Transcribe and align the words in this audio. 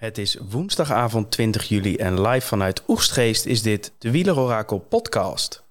Het 0.00 0.18
is 0.18 0.36
woensdagavond 0.50 1.30
20 1.30 1.68
juli 1.68 1.96
en 1.96 2.20
live 2.20 2.46
vanuit 2.46 2.82
Oegstgeest 2.88 3.46
is 3.46 3.62
dit 3.62 3.92
de 3.98 4.10
Wielerorakel 4.10 4.78
podcast. 4.78 5.64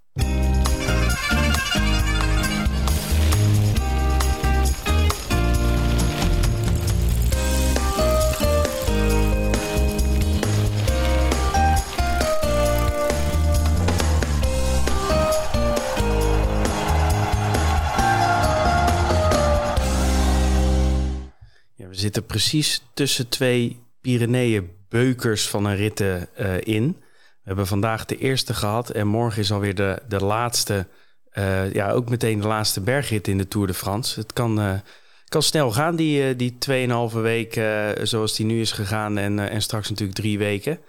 We 21.75 22.05
zitten 22.05 22.25
precies 22.25 22.81
tussen 22.93 23.29
twee 23.29 23.79
Pyreneeën 24.01 24.69
beukers 24.89 25.47
van 25.47 25.65
een 25.65 25.75
ritten 25.75 26.35
eh, 26.35 26.61
in. 26.61 26.97
We 27.49 27.55
hebben 27.55 27.67
vandaag 27.67 28.05
de 28.05 28.17
eerste 28.17 28.53
gehad 28.53 28.89
en 28.89 29.07
morgen 29.07 29.41
is 29.41 29.51
alweer 29.51 29.75
de, 29.75 30.01
de 30.07 30.23
laatste. 30.23 30.87
eh, 31.29 31.73
ja, 31.73 31.91
ook 31.91 32.09
meteen 32.09 32.41
de 32.41 32.47
laatste 32.47 32.81
bergrit 32.81 33.27
in 33.27 33.37
de 33.37 33.47
Tour 33.47 33.67
de 33.67 33.73
France. 33.73 34.19
Het 34.19 34.33
kan, 34.33 34.59
eh, 34.59 34.73
kan 35.27 35.41
snel 35.43 35.71
gaan, 35.71 35.95
die, 35.95 36.35
die 36.35 36.57
2,5 36.59 37.13
week 37.21 37.55
eh, 37.55 37.89
zoals 38.03 38.35
die 38.35 38.45
nu 38.45 38.59
is 38.61 38.71
gegaan. 38.71 39.17
En, 39.17 39.39
en 39.49 39.61
straks 39.61 39.89
natuurlijk 39.89 40.17
drie 40.19 40.37
weken. 40.37 40.79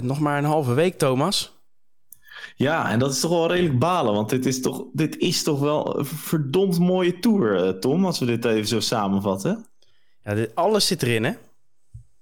Nog 0.00 0.20
maar 0.20 0.38
een 0.38 0.44
halve 0.44 0.74
week, 0.74 0.98
Thomas. 0.98 1.54
Ja, 2.56 2.90
en 2.90 2.98
dat 2.98 3.12
is 3.12 3.20
toch 3.20 3.30
wel 3.30 3.48
redelijk 3.48 3.78
balen, 3.78 4.14
want 4.14 4.28
dit 4.30 4.46
is 4.46 4.60
toch, 4.60 4.84
dit 4.92 5.18
is 5.18 5.42
toch 5.42 5.60
wel 5.60 5.98
een 5.98 6.04
verdomd 6.04 6.78
mooie 6.78 7.18
tour, 7.18 7.78
Tom, 7.78 8.04
als 8.04 8.18
we 8.18 8.26
dit 8.26 8.44
even 8.44 8.66
zo 8.68 8.80
samenvatten. 8.80 9.66
Ja, 10.24 10.34
dit, 10.34 10.54
alles 10.54 10.86
zit 10.86 11.02
erin, 11.02 11.24
hè? 11.24 11.32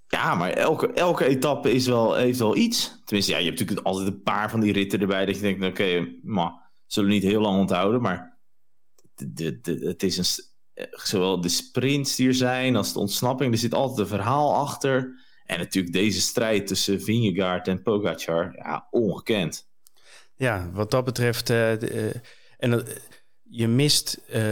Ja, 0.09 0.35
maar 0.35 0.51
elke, 0.51 0.93
elke 0.93 1.25
etappe 1.25 1.73
is 1.73 1.87
wel, 1.87 2.15
heeft 2.15 2.39
wel 2.39 2.57
iets. 2.57 3.01
Tenminste, 3.05 3.33
ja, 3.33 3.39
je 3.39 3.45
hebt 3.47 3.59
natuurlijk 3.59 3.87
altijd 3.87 4.07
een 4.09 4.23
paar 4.23 4.51
van 4.51 4.61
die 4.61 4.73
ritten 4.73 5.01
erbij 5.01 5.27
dat 5.27 5.35
je 5.35 5.41
denkt, 5.41 5.65
oké, 5.65 6.09
maar 6.23 6.53
zullen 6.87 7.09
we 7.09 7.15
niet 7.15 7.25
heel 7.25 7.41
lang 7.41 7.59
onthouden, 7.59 8.01
maar 8.01 8.39
de, 9.15 9.61
de, 9.61 9.79
het 9.87 10.03
is 10.03 10.17
een, 10.17 10.45
eh, 10.75 10.87
zowel 10.91 11.41
de 11.41 11.49
sprints 11.49 12.17
die 12.17 12.29
er 12.29 12.35
zijn 12.35 12.77
als 12.77 12.93
de 12.93 12.99
ontsnapping, 12.99 13.53
er 13.53 13.59
zit 13.59 13.75
altijd 13.75 13.99
een 13.99 14.07
verhaal 14.17 14.55
achter. 14.55 15.23
En 15.45 15.59
natuurlijk 15.59 15.95
deze 15.95 16.21
strijd 16.21 16.67
tussen 16.67 17.03
Vingegaard 17.03 17.69
en 17.69 17.83
Pogacar, 17.83 18.53
ja, 18.57 18.87
ongekend. 18.91 19.69
Ja, 20.37 20.71
wat 20.73 20.91
dat 20.91 21.05
betreft. 21.05 21.51
eh, 21.51 21.73
eh, 22.09 22.15
en 22.59 22.71
dat- 22.71 23.01
je 23.49 23.69
mist 23.69 24.21
eh, 24.29 24.43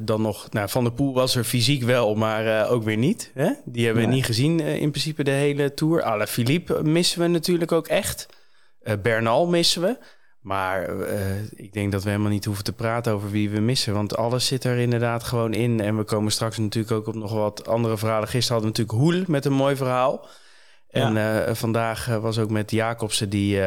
dan 0.00 0.22
nog. 0.22 0.50
Nou, 0.50 0.68
Van 0.68 0.84
der 0.84 0.92
Poel 0.92 1.14
was 1.14 1.36
er 1.36 1.44
fysiek 1.44 1.82
wel, 1.82 2.14
maar 2.14 2.46
eh, 2.46 2.72
ook 2.72 2.82
weer 2.82 2.96
niet. 2.96 3.30
Hè? 3.34 3.52
Die 3.64 3.84
hebben 3.84 4.04
we 4.04 4.08
niet 4.08 4.24
gezien 4.24 4.60
eh, 4.60 4.76
in 4.76 4.90
principe 4.90 5.24
de 5.24 5.30
hele 5.30 5.74
tour. 5.74 6.02
Ala 6.02 6.26
Philippe 6.26 6.82
missen 6.82 7.20
we 7.20 7.26
natuurlijk 7.26 7.72
ook 7.72 7.86
echt. 7.86 8.26
Bernal 9.02 9.46
missen 9.46 9.82
we. 9.82 9.98
Maar 10.40 10.90
ik 11.50 11.72
denk 11.72 11.92
dat 11.92 12.02
we 12.02 12.10
helemaal 12.10 12.30
niet 12.30 12.44
hoeven 12.44 12.64
te 12.64 12.72
praten 12.72 13.12
over 13.12 13.30
wie 13.30 13.50
we 13.50 13.60
missen. 13.60 13.94
Want 13.94 14.16
alles 14.16 14.46
zit 14.46 14.64
er 14.64 14.78
inderdaad 14.78 15.22
gewoon 15.22 15.54
in. 15.54 15.80
En 15.80 15.96
we 15.96 16.04
komen 16.04 16.32
straks 16.32 16.58
natuurlijk 16.58 16.94
ook 16.94 17.06
op 17.06 17.14
nog 17.14 17.32
wat 17.32 17.68
andere 17.68 17.98
verhalen. 17.98 18.28
Gisteren 18.28 18.62
hadden 18.62 18.72
we 18.72 18.78
natuurlijk 18.78 19.16
Hoel 19.16 19.24
met 19.32 19.44
een 19.44 19.52
mooi 19.52 19.76
verhaal. 19.76 20.28
En 20.88 21.56
vandaag 21.56 22.06
was 22.06 22.38
ook 22.38 22.50
met 22.50 22.70
Jacobsen 22.70 23.28
die 23.28 23.60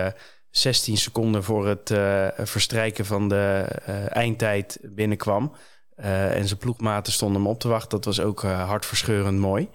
16 0.58 0.98
seconden 0.98 1.44
voor 1.44 1.68
het 1.68 1.92
eh, 1.92 2.28
verstrijken 2.38 3.06
van 3.06 3.30
de 3.30 3.66
eh, 3.86 4.16
eindtijd 4.16 4.80
binnenkwam. 4.82 5.56
Eh, 5.96 6.36
en 6.36 6.48
zijn 6.48 6.60
ploegmaten 6.60 7.14
stonden 7.14 7.42
hem 7.42 7.50
op 7.50 7.60
te 7.60 7.68
wachten. 7.68 7.90
Dat 7.90 8.06
was 8.06 8.20
ook 8.20 8.42
hartverscheurend 8.42 9.40
mooi. 9.40 9.70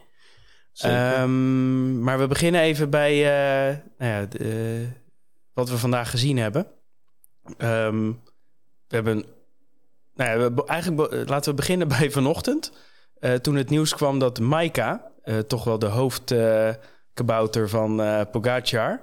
Ehm, 0.75 2.03
maar 2.03 2.19
we 2.19 2.27
beginnen 2.27 2.61
even 2.61 2.91
bij 2.91 3.23
nou 3.99 4.13
ja, 4.13 4.27
de, 4.27 4.87
wat 5.53 5.71
we 5.71 5.79
vandaag 5.79 6.11
gezien 6.11 6.39
hebben. 6.39 6.67
Ehm, 7.57 8.13
we 8.89 8.95
hebben. 8.95 9.25
Nou 10.15 10.41
ja, 10.41 10.53
we, 10.53 10.65
eigenlijk 10.65 11.29
laten 11.29 11.51
we 11.51 11.57
beginnen 11.57 11.89
bij 11.99 12.11
vanochtend. 12.11 12.73
Toen 13.43 13.55
het 13.55 13.71
nieuws 13.71 13.95
kwam 13.95 14.19
dat 14.19 14.41
Maika, 14.41 15.13
toch 15.47 15.65
wel 15.65 15.79
de 15.79 15.87
hoofdkabouter 15.87 17.69
van 17.69 17.97
Pogacar, 18.31 19.01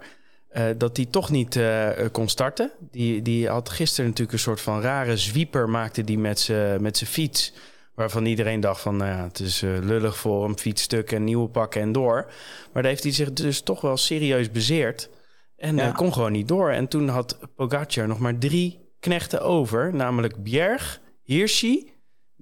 eh, 0.50 0.66
dat 0.78 0.96
die 0.96 1.10
toch 1.10 1.30
niet 1.30 1.56
eh, 1.56 1.90
kon 2.12 2.28
starten. 2.30 2.72
Die, 2.92 3.22
die 3.22 3.48
had 3.50 3.70
gisteren 3.70 4.06
natuurlijk 4.06 4.34
een 4.38 4.44
soort 4.44 4.62
van 4.62 4.82
rare 4.82 5.18
zwieper, 5.18 5.70
maakte 5.70 6.04
die 6.04 6.18
met 6.20 6.40
zijn 6.40 6.94
fiets. 6.94 7.54
Waarvan 7.96 8.26
iedereen 8.26 8.60
dacht 8.60 8.82
van, 8.82 8.98
nou 8.98 9.12
ja, 9.12 9.24
het 9.24 9.40
is 9.40 9.62
eh, 9.62 9.70
lullig 9.82 10.18
voor 10.18 10.44
hem, 10.44 10.58
fietsstuk 10.58 11.12
en 11.12 11.24
nieuwe 11.24 11.48
pakken 11.50 11.82
en 11.82 11.92
door. 11.92 12.26
Maar 12.74 12.82
daar 12.84 12.92
heeft 12.92 13.04
hij 13.04 13.12
zich 13.14 13.34
dus 13.34 13.62
toch 13.62 13.82
wel 13.82 13.98
serieus 13.98 14.52
bezeerd. 14.52 15.10
En 15.56 15.76
Ja. 15.76 15.88
eh, 15.88 15.96
kon 15.96 16.14
gewoon 16.14 16.32
niet 16.32 16.48
door. 16.48 16.72
En 16.72 16.88
toen 16.88 17.08
had 17.08 17.40
Pogacar 17.56 18.08
nog 18.08 18.20
maar 18.20 18.38
drie 18.38 18.80
knechten 19.00 19.42
over. 19.42 19.94
Namelijk 19.96 20.44
Bjerg, 20.44 21.02
Hirschi, 21.24 21.92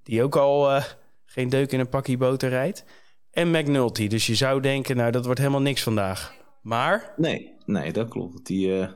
die 0.04 0.24
ook 0.24 0.36
al 0.36 0.72
eh, 0.72 0.84
geen 1.26 1.50
deuk 1.50 1.72
in 1.72 1.80
een 1.80 1.90
pakje 1.90 2.18
boter 2.18 2.50
rijdt. 2.50 2.84
En 3.32 3.52
McNulty. 3.52 4.08
Dus 4.08 4.26
je 4.28 4.36
zou 4.36 4.62
denken, 4.62 4.96
nou, 4.96 5.12
dat 5.12 5.26
wordt 5.26 5.40
helemaal 5.40 5.62
niks 5.62 5.84
vandaag. 5.84 6.34
Maar, 6.62 7.14
Nee, 7.18 7.54
nee, 7.66 7.92
dat 7.94 8.10
klopt. 8.10 8.46
Die, 8.46 8.80
eh, 8.80 8.88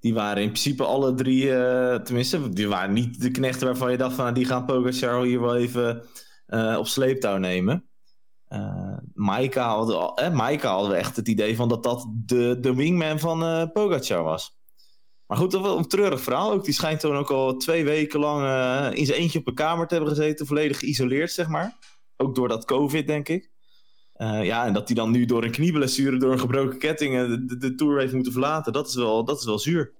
die 0.00 0.14
waren 0.14 0.42
in 0.42 0.48
principe 0.48 0.84
alle 0.84 1.14
drie, 1.14 1.54
eh, 1.54 1.94
tenminste, 2.00 2.48
die 2.48 2.68
waren 2.68 2.92
niet 2.94 3.20
de 3.20 3.30
knechten 3.30 3.66
waarvan 3.66 3.90
je 3.90 3.96
dacht 3.96 4.14
van, 4.14 4.34
die 4.34 4.44
gaan 4.44 4.64
Pogacar 4.64 5.22
hier 5.22 5.40
wel 5.40 5.56
even 5.56 6.04
eh, 6.46 6.76
op 6.78 6.86
sleeptouw 6.86 7.36
nemen. 7.36 7.88
Maika, 9.14 9.68
hadden, 9.68 9.98
al- 9.98 10.16
eh, 10.16 10.32
Maika 10.32 10.70
hadden 10.70 10.90
we 10.90 10.96
echt 10.96 11.16
het 11.16 11.28
idee 11.28 11.56
van 11.56 11.68
dat 11.68 11.82
dat 11.82 12.06
de, 12.14 12.56
de 12.60 12.74
wingman 12.74 13.18
van 13.18 13.70
Pogacar 13.72 14.22
was. 14.22 14.56
Maar 15.26 15.38
goed, 15.38 15.50
dat 15.50 15.76
een 15.78 15.88
treurig 15.88 16.20
verhaal 16.20 16.52
ook. 16.52 16.64
Die 16.64 16.74
schijnt 16.74 17.00
toen 17.00 17.16
ook 17.16 17.30
al 17.30 17.56
twee 17.56 17.84
weken 17.84 18.20
lang 18.20 18.40
in 18.94 19.06
zijn 19.06 19.18
eentje 19.18 19.38
op 19.38 19.46
een 19.46 19.54
kamer 19.54 19.86
te 19.86 19.94
hebben 19.94 20.14
gezeten, 20.14 20.46
volledig 20.46 20.78
geïsoleerd, 20.78 21.32
zeg 21.32 21.48
maar. 21.48 21.78
Ook 22.16 22.34
door 22.34 22.48
dat 22.48 22.64
COVID, 22.64 23.06
denk 23.06 23.28
ik. 23.28 23.50
Eh, 24.14 24.44
ja, 24.44 24.66
en 24.66 24.72
dat 24.72 24.86
hij 24.86 24.96
dan 24.96 25.10
nu 25.10 25.24
door 25.24 25.44
een 25.44 25.50
knieblessure, 25.50 26.16
door 26.16 26.32
een 26.32 26.38
gebroken 26.38 26.78
ketting 26.78 27.16
eh, 27.16 27.26
de, 27.28 27.44
de, 27.44 27.56
de 27.56 27.74
Tour 27.74 28.00
heeft 28.00 28.12
moeten 28.12 28.32
verlaten, 28.32 28.72
dat 28.72 28.88
is 28.88 28.94
wel, 28.94 29.24
dat 29.24 29.38
is 29.38 29.44
wel 29.44 29.58
zuur. 29.58 29.92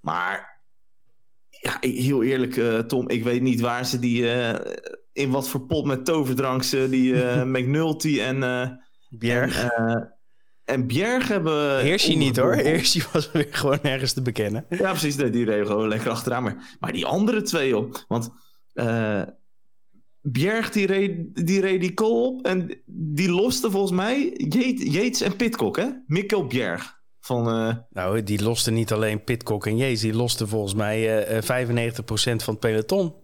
Maar, 0.00 0.60
ja, 1.48 1.76
heel 1.80 2.22
eerlijk, 2.22 2.56
eh, 2.56 2.78
Tom, 2.78 3.08
ik 3.08 3.24
weet 3.24 3.42
niet 3.42 3.60
waar 3.60 3.86
ze 3.86 3.98
die, 3.98 4.26
in 5.12 5.30
wat 5.30 5.48
voor 5.48 5.66
pot 5.66 5.86
met 5.86 6.04
toverdrank 6.04 6.62
ze 6.62 6.86
die 6.90 7.14
McNulty 7.54 8.20
en, 8.20 8.38
Bjerg. 9.10 9.64
en, 9.64 10.14
en 10.64 10.86
Bjerg 10.86 11.28
hebben... 11.28 11.80
Hirschi 11.80 12.16
niet 12.16 12.36
hoor. 12.36 12.54
Hirschi 12.54 13.02
was 13.12 13.30
weer 13.32 13.48
gewoon 13.50 13.78
nergens 13.82 14.12
te 14.12 14.22
bekennen. 14.22 14.66
Ja, 14.68 14.90
precies. 14.90 15.16
nee, 15.16 15.30
Die 15.30 15.44
reden 15.44 15.66
gewoon 15.66 15.88
lekker 15.88 16.10
achteraan. 16.10 16.42
Maar, 16.42 16.76
maar 16.80 16.92
die 16.92 17.06
andere 17.06 17.42
twee 17.42 17.76
op. 17.76 18.04
Want 18.08 18.30
Bjerg 20.22 20.70
die 20.70 20.86
reed, 20.86 21.46
die 21.46 21.60
reed 21.60 21.80
die 21.80 21.94
kool 21.94 22.26
op. 22.26 22.46
En 22.46 22.82
die 22.86 23.30
loste 23.30 23.70
volgens 23.70 23.92
mij 23.92 24.32
Yates 24.76 25.20
en 25.20 25.36
Pitcock, 25.36 25.76
hè? 25.76 25.88
Mikkel 26.06 26.46
Bjerg. 26.46 27.00
Van, 27.20 27.48
eh, 27.48 27.76
Nou, 27.90 28.22
die 28.22 28.42
loste 28.42 28.70
niet 28.70 28.92
alleen 28.92 29.24
Pitcock 29.24 29.66
en 29.66 29.76
Jezus. 29.76 30.00
Die 30.00 30.14
loste 30.14 30.46
volgens 30.46 30.74
mij 30.74 31.26
eh, 31.26 31.36
eh, 31.36 31.42
95% 31.42 32.42
van 32.42 32.54
het 32.54 32.58
peloton. 32.58 33.14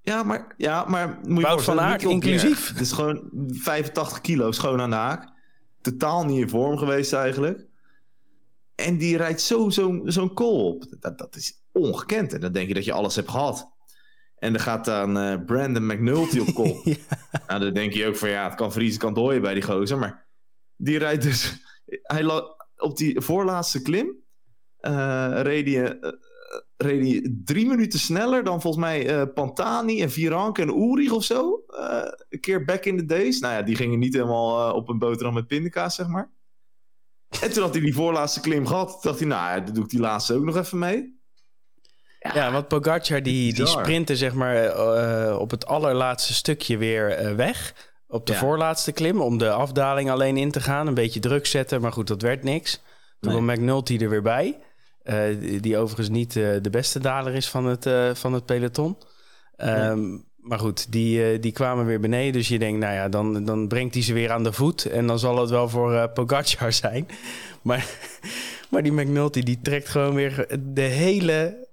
ja, 0.00 0.22
maar, 0.22 0.54
ja, 0.56 0.84
maar 0.88 1.18
moet 1.22 1.40
je 1.40 1.46
Wout 1.46 1.62
van 1.64 1.80
Aert 1.80 2.02
inclusief. 2.02 2.68
Het 2.68 2.80
is 2.80 2.92
gewoon 2.92 3.30
85 3.48 4.20
kilo 4.20 4.52
schoon 4.52 4.80
aan 4.80 4.90
de 4.90 4.96
haak. 4.96 5.32
Totaal 5.80 6.24
niet 6.24 6.40
in 6.40 6.48
vorm 6.48 6.78
geweest 6.78 7.12
eigenlijk. 7.12 7.66
En 8.74 8.98
die 8.98 9.16
rijdt 9.16 9.40
zo 9.40 9.70
zo'n 9.70 10.02
zo'n 10.04 10.34
kool 10.34 10.68
op. 10.68 10.86
Dat, 11.00 11.18
dat 11.18 11.36
is 11.36 11.62
ongekend. 11.72 12.32
En 12.32 12.40
dan 12.40 12.52
denk 12.52 12.68
je 12.68 12.74
dat 12.74 12.84
je 12.84 12.92
alles 12.92 13.16
hebt 13.16 13.30
gehad. 13.30 13.73
En 14.44 14.52
dan 14.52 14.62
gaat 14.62 14.84
dan 14.84 15.18
eh, 15.18 15.44
Brandon 15.46 15.86
McNulty 15.86 16.38
op 16.38 16.54
kop. 16.54 16.84
Ja. 16.84 16.96
Nou, 17.46 17.60
dan 17.60 17.74
denk 17.74 17.92
je 17.92 18.06
ook 18.06 18.16
van 18.16 18.28
ja, 18.28 18.44
het 18.44 18.54
kan 18.54 18.72
vriezen, 18.72 19.00
kan 19.00 19.14
dooien 19.14 19.42
bij 19.42 19.54
die 19.54 19.62
gozer. 19.62 19.98
Maar 19.98 20.26
die 20.76 20.98
rijdt 20.98 21.22
dus... 21.22 21.62
Hij 22.02 22.26
op 22.76 22.96
die 22.96 23.20
voorlaatste 23.20 23.82
klim 23.82 24.16
eh, 24.76 25.38
reed, 25.42 25.66
hij, 25.66 25.98
eh, 25.98 26.12
reed 26.76 27.06
hij 27.06 27.34
drie 27.44 27.66
minuten 27.66 27.98
sneller 27.98 28.44
dan 28.44 28.60
volgens 28.60 28.84
mij 28.84 29.26
Pantani 29.26 30.02
en 30.02 30.10
Viranke 30.10 30.62
en 30.62 30.68
Ulrich 30.68 31.10
of 31.10 31.24
zo. 31.24 31.64
Een 32.28 32.40
keer 32.40 32.64
back 32.64 32.84
in 32.84 32.96
the 32.96 33.04
days. 33.04 33.40
Nou 33.40 33.54
ja, 33.54 33.62
die 33.62 33.76
gingen 33.76 33.98
niet 33.98 34.14
helemaal 34.14 34.74
op 34.74 34.88
een 34.88 34.98
boterham 34.98 35.34
met 35.34 35.46
pindakaas, 35.46 35.94
zeg 35.94 36.06
maar. 36.06 36.32
En 37.40 37.52
toen 37.52 37.62
had 37.62 37.74
hij 37.74 37.82
die 37.82 37.94
voorlaatste 37.94 38.40
klim 38.40 38.66
gehad. 38.66 38.98
Dacht 39.02 39.18
hij, 39.18 39.28
nou 39.28 39.56
ja, 39.56 39.64
dan 39.64 39.74
doe 39.74 39.84
ik 39.84 39.90
die 39.90 40.00
laatste 40.00 40.34
ook 40.34 40.44
nog 40.44 40.56
even 40.56 40.78
mee. 40.78 41.22
Ja, 42.32 42.52
want 42.52 42.68
Pogacar 42.68 43.22
die, 43.22 43.54
die 43.54 43.66
sprintte 43.66 44.16
zeg 44.16 44.32
maar 44.34 44.56
eh, 44.64 45.38
op 45.38 45.50
het 45.50 45.66
allerlaatste 45.66 46.34
stukje 46.34 46.76
weer 46.76 47.10
eh, 47.10 47.34
weg. 47.34 47.74
Op 48.08 48.26
de 48.26 48.32
Ja. 48.32 48.38
voorlaatste 48.38 48.92
klim 48.92 49.20
om 49.20 49.38
de 49.38 49.50
afdaling 49.50 50.10
alleen 50.10 50.36
in 50.36 50.50
te 50.50 50.60
gaan. 50.60 50.86
Een 50.86 50.94
beetje 50.94 51.20
druk 51.20 51.46
zetten, 51.46 51.80
maar 51.80 51.92
goed, 51.92 52.06
dat 52.06 52.22
werd 52.22 52.42
niks. 52.42 52.72
Toen 53.20 53.32
Nee. 53.32 53.42
kwam 53.42 53.54
McNulty 53.56 53.98
er 54.00 54.08
weer 54.08 54.22
bij. 54.22 54.58
Eh, 55.02 55.18
die, 55.40 55.60
die 55.60 55.78
overigens 55.78 56.08
niet 56.08 56.36
eh, 56.36 56.48
de 56.62 56.70
beste 56.70 56.98
daler 57.00 57.34
is 57.34 57.48
van 57.48 57.64
het, 57.66 57.86
eh, 57.86 58.10
van 58.14 58.32
het 58.32 58.44
peloton. 58.46 58.96
Ehm, 59.56 60.00
maar 60.36 60.58
goed, 60.58 60.92
die, 60.92 61.38
die 61.40 61.52
kwamen 61.52 61.86
weer 61.86 62.00
beneden. 62.00 62.32
Dus 62.32 62.48
je 62.48 62.58
denkt, 62.58 62.80
nou 62.80 62.94
ja, 62.94 63.08
dan, 63.08 63.44
dan 63.44 63.68
brengt 63.68 63.94
hij 63.94 64.02
ze 64.02 64.12
weer 64.12 64.30
aan 64.30 64.44
de 64.44 64.52
voet. 64.52 64.84
En 64.84 65.06
dan 65.06 65.18
zal 65.18 65.38
het 65.40 65.50
wel 65.50 65.68
voor 65.68 65.92
uh, 65.92 66.04
Pogacar 66.14 66.72
zijn. 66.84 67.08
Maar, 67.62 67.86
maar 68.70 68.82
die 68.82 68.92
McNulty, 68.92 69.42
die 69.42 69.58
trekt 69.62 69.88
gewoon 69.88 70.14
weer 70.14 70.46
de 70.60 70.80
hele 70.80 71.66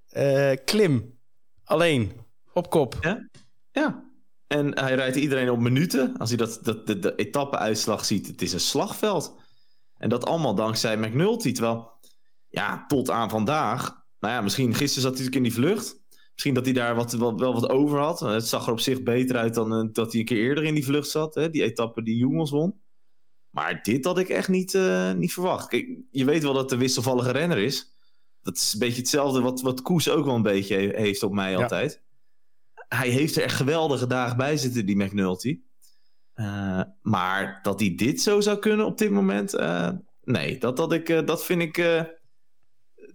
klim. 0.66 1.20
Alleen, 1.64 2.12
op 2.54 2.70
kop. 2.70 2.98
Ja, 3.02 3.30
ja. 3.72 4.10
En 4.48 4.80
hij 4.80 4.96
rijdt 4.96 5.16
iedereen 5.16 5.50
op 5.50 5.60
minuten. 5.60 6.18
Als 6.18 6.30
hij 6.30 6.38
dat, 6.38 6.60
dat, 6.64 6.88
de, 6.88 7.00
de 7.00 7.16
etappe-uitslag 7.16 8.06
ziet, 8.06 8.28
het 8.28 8.42
is 8.42 8.54
een 8.54 8.60
slagveld. 8.60 9.40
En 9.98 10.10
dat 10.10 10.26
allemaal 10.26 10.56
dankzij 10.56 10.98
McNulty. 10.98 11.52
Terwijl, 11.52 11.92
ja, 12.50 12.86
tot 12.88 13.10
aan 13.10 13.30
vandaag... 13.30 14.00
Nou 14.20 14.34
ja, 14.34 14.42
misschien 14.42 14.74
gisteren 14.74 15.02
zat 15.02 15.18
hij 15.18 15.24
natuurlijk 15.26 15.36
in 15.36 15.62
die 15.62 15.70
vlucht. 15.70 16.00
Misschien 16.34 16.54
dat 16.54 16.66
hij 16.66 16.74
daar 16.74 16.96
wat, 16.96 17.12
wel, 17.14 17.54
wat 17.54 17.70
over 17.70 18.00
had. 18.00 18.20
Het 18.20 18.48
zag 18.48 18.66
er 18.66 18.72
op 18.72 18.80
zich 18.80 19.04
beter 19.04 19.36
uit 19.36 19.54
dan 19.54 19.74
uh, 19.74 19.90
dat 19.92 20.12
hij 20.12 20.20
een 20.20 20.26
keer 20.26 20.38
eerder 20.38 20.64
in 20.64 20.74
die 20.74 20.86
vlucht 20.86 21.10
zat. 21.10 21.36
Hè? 21.36 21.50
Die 21.50 21.64
etappe 21.64 22.04
die 22.04 22.18
Jongens 22.18 22.52
won. 22.52 22.82
Maar 23.50 23.84
dit 23.84 24.06
had 24.06 24.18
ik 24.18 24.30
echt 24.30 24.50
niet, 24.50 24.74
uh, 24.74 25.14
niet 25.14 25.34
verwacht. 25.34 25.72
Je 26.12 26.26
weet 26.26 26.44
wel 26.44 26.54
dat 26.54 26.72
een 26.72 26.80
wisselvallige 26.80 27.32
renner 27.32 27.58
is. 27.58 27.91
Dat 28.44 28.56
is 28.56 28.74
een 28.74 28.80
beetje 28.80 29.02
hetzelfde 29.02 29.42
wat, 29.42 29.62
wat 29.62 29.82
Koes 29.82 30.10
ook 30.10 30.26
wel 30.26 30.36
een 30.36 30.42
beetje 30.42 30.76
heeft 30.96 31.24
op 31.24 31.34
mij 31.34 31.58
altijd 31.58 32.02
hij 32.96 33.10
heeft 33.10 33.36
er 33.36 33.44
echt 33.44 33.56
geweldige 33.56 34.08
dagen 34.08 34.38
bij 34.38 34.58
zitten, 34.58 34.86
die 34.86 35.04
McNulty. 35.04 35.60
Uh, 36.36 36.82
maar 37.02 37.60
dat 37.62 37.80
hij 37.80 37.94
dit 37.96 38.22
zo 38.22 38.42
zou 38.42 38.60
kunnen 38.60 38.86
op 38.86 38.98
dit 38.98 39.12
moment, 39.12 39.56
uh, 39.56 39.90
nee, 40.24 40.58
dat, 40.58 40.78
had 40.78 40.94
ik, 40.94 41.10
uh, 41.10 41.26
dat 41.26 41.46
vind 41.46 41.62
ik, 41.62 41.76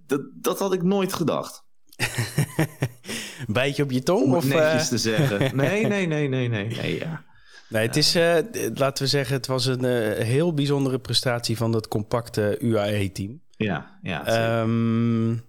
dat, 0.06 0.20
dat 0.34 0.58
had 0.58 0.72
ik 0.72 0.82
nooit 0.82 1.12
gedacht. 1.12 1.64
Bijtje 3.46 3.82
op 3.82 3.90
je 3.90 4.02
tong? 4.02 4.24
Om 4.24 4.34
of, 4.34 4.44
netjes 4.44 4.88
te 4.88 4.98
zeggen. 4.98 5.56
Nee, 5.56 5.86
nee, 5.86 6.06
nee, 6.06 6.28
nee, 6.28 6.48
nee, 6.48 6.66
nee, 6.66 6.98
ja. 6.98 7.24
Nee, 7.68 7.86
het 7.86 7.96
is, 7.96 8.14
laten 8.74 9.04
we 9.04 9.08
zeggen, 9.08 9.36
het 9.36 9.46
was 9.46 9.66
een 9.66 9.84
heel 10.22 10.54
bijzondere 10.54 10.98
prestatie 10.98 11.56
van 11.56 11.72
dat 11.72 11.88
compacte 11.88 12.56
UAE-team. 12.60 13.40
Ja, 13.56 13.98
ja. 14.02 14.60
Um, 14.60 15.44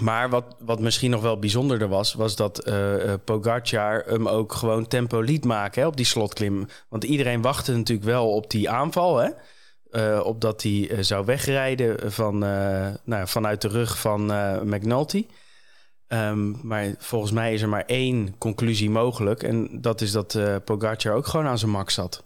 maar 0.00 0.30
wat, 0.30 0.56
wat 0.58 0.80
misschien 0.80 1.10
nog 1.10 1.22
wel 1.22 1.38
bijzonderder 1.38 1.88
was, 1.88 2.14
was 2.14 2.36
dat 2.36 2.68
uh, 2.68 3.14
Pogacar 3.24 4.04
hem 4.06 4.28
ook 4.28 4.52
gewoon 4.52 4.86
tempo 4.86 5.20
liet 5.20 5.44
maken 5.44 5.82
hè, 5.82 5.88
op 5.88 5.96
die 5.96 6.06
slotklim. 6.06 6.66
Want 6.88 7.04
iedereen 7.04 7.42
wachtte 7.42 7.76
natuurlijk 7.76 8.06
wel 8.06 8.30
op 8.30 8.50
die 8.50 8.70
aanval, 8.70 9.16
hè? 9.16 9.30
Uh, 9.90 10.24
opdat 10.24 10.62
hij 10.62 11.02
zou 11.02 11.24
wegrijden 11.24 12.12
van, 12.12 12.38
nou, 13.04 13.26
vanuit 13.28 13.62
de 13.62 13.68
rug 13.68 13.98
van 13.98 14.24
McNulty. 14.68 15.26
Um, 16.08 16.60
maar 16.62 16.94
volgens 16.98 17.32
mij 17.32 17.54
is 17.54 17.62
er 17.62 17.68
maar 17.68 17.84
één 17.86 18.38
conclusie 18.38 18.90
mogelijk. 18.90 19.42
En 19.42 19.80
dat 19.80 20.00
is 20.00 20.12
dat 20.12 20.38
Pogacar 20.64 21.14
ook 21.14 21.26
gewoon 21.26 21.46
aan 21.46 21.58
zijn 21.58 21.70
max 21.70 21.94
zat. 21.94 22.24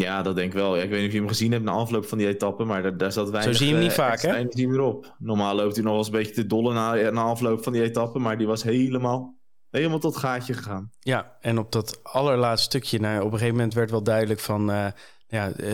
Ja, 0.00 0.22
dat 0.22 0.36
denk 0.36 0.52
ik 0.52 0.58
wel. 0.58 0.76
Ja, 0.76 0.82
ik 0.82 0.90
weet 0.90 0.98
niet 0.98 1.08
of 1.08 1.12
je 1.12 1.18
hem 1.18 1.28
gezien 1.28 1.52
hebt 1.52 1.64
na 1.64 1.72
afloop 1.72 2.06
van 2.06 2.18
die 2.18 2.26
etappe, 2.26 2.64
maar 2.64 2.82
daar, 2.82 2.96
daar 2.96 3.12
zat 3.12 3.30
weinig... 3.30 3.52
Zo 3.52 3.58
zie 3.58 3.66
je 3.66 3.74
hem 3.74 3.82
niet 3.82 3.92
vaak, 3.92 4.20
hè? 4.20 4.36
energie 4.36 4.68
meer 4.68 4.80
op. 4.80 5.14
Normaal 5.18 5.54
loopt 5.54 5.74
hij 5.74 5.82
nog 5.82 5.92
wel 5.92 6.00
eens 6.00 6.10
een 6.10 6.18
beetje 6.18 6.32
te 6.32 6.46
dolle 6.46 6.72
na, 6.72 7.10
na 7.10 7.22
afloop 7.22 7.62
van 7.62 7.72
die 7.72 7.82
etappe, 7.82 8.18
maar 8.18 8.38
die 8.38 8.46
was 8.46 8.62
helemaal, 8.62 9.38
helemaal 9.70 9.98
tot 9.98 10.16
gaatje 10.16 10.54
gegaan. 10.54 10.90
Ja, 10.98 11.36
en 11.40 11.58
op 11.58 11.72
dat 11.72 12.00
allerlaatste 12.02 12.68
stukje, 12.68 13.00
nou, 13.00 13.18
op 13.18 13.24
een 13.24 13.32
gegeven 13.32 13.54
moment 13.54 13.74
werd 13.74 13.90
wel 13.90 14.02
duidelijk 14.02 14.40
van... 14.40 14.70
Uh, 14.70 14.86
ja, 15.26 15.52
uh, 15.56 15.72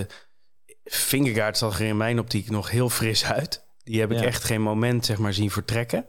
Fingergaard 0.84 1.58
zag 1.58 1.80
er 1.80 1.86
in 1.86 1.96
mijn 1.96 2.18
optiek 2.18 2.50
nog 2.50 2.70
heel 2.70 2.88
fris 2.88 3.24
uit. 3.24 3.66
Die 3.84 4.00
heb 4.00 4.12
ik 4.12 4.20
echt 4.20 4.44
geen 4.44 4.62
moment, 4.62 5.04
zeg 5.04 5.18
maar, 5.18 5.32
zien 5.32 5.50
vertrekken. 5.50 6.06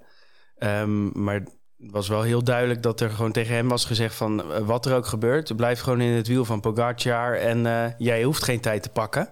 Um, 0.60 1.24
maar 1.24 1.44
het 1.78 1.92
was 1.92 2.08
wel 2.08 2.22
heel 2.22 2.44
duidelijk 2.44 2.84
dat 2.84 3.02
er 3.02 3.10
gewoon 3.10 3.32
tegen 3.32 3.56
hem 3.56 3.68
was 3.68 3.86
gezegd 3.86 4.16
van 4.16 4.54
eh, 4.54 4.66
wat 4.66 4.86
er 4.86 4.96
ook 4.96 5.06
gebeurt, 5.06 5.56
blijf 5.56 5.80
gewoon 5.80 6.02
in 6.02 6.12
het 6.12 6.28
wiel 6.28 6.46
van 6.46 6.60
Pogacar 6.60 7.34
en 7.34 7.66
uh, 7.66 7.86
jij 7.98 8.24
hoeft 8.24 8.44
geen 8.44 8.60
tijd 8.60 8.84
te 8.84 8.90
pakken. 8.90 9.30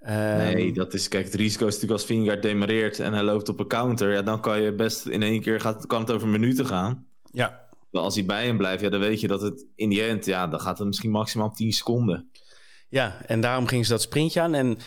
Um, 0.00 0.36
nee, 0.36 0.72
dat 0.72 0.94
is, 0.94 1.08
kijk, 1.08 1.24
het 1.24 1.34
risico 1.34 1.66
is 1.66 1.72
natuurlijk 1.72 2.00
als 2.00 2.10
Vingegaard 2.10 2.42
demareert 2.42 3.00
en 3.00 3.12
hij 3.12 3.22
loopt 3.22 3.48
op 3.48 3.60
een 3.60 3.66
counter, 3.66 4.12
ja, 4.12 4.22
dan 4.22 4.40
kan 4.40 4.60
je 4.60 4.74
best 4.74 5.06
in 5.06 5.22
één 5.22 5.40
keer, 5.40 5.60
gaat, 5.60 5.86
kan 5.86 6.00
het 6.00 6.10
over 6.10 6.28
minuten 6.28 6.66
gaan. 6.66 7.06
Ja. 7.32 7.68
Maar 7.90 8.02
als 8.02 8.14
hij 8.14 8.24
bij 8.24 8.46
hem 8.46 8.56
blijft, 8.56 8.82
ja, 8.82 8.88
dan 8.88 9.00
weet 9.00 9.20
je 9.20 9.28
dat 9.28 9.40
het 9.40 9.66
in 9.74 9.88
die 9.88 10.02
end, 10.02 10.24
ja, 10.24 10.46
dan 10.46 10.60
gaat 10.60 10.78
het 10.78 10.86
misschien 10.86 11.10
maximaal 11.10 11.50
10 11.50 11.72
seconden. 11.72 12.30
Ja, 12.88 13.22
en 13.26 13.40
daarom 13.40 13.66
ging 13.66 13.84
ze 13.84 13.92
dat 13.92 14.02
sprintje 14.02 14.40
aan 14.40 14.54
en 14.54 14.78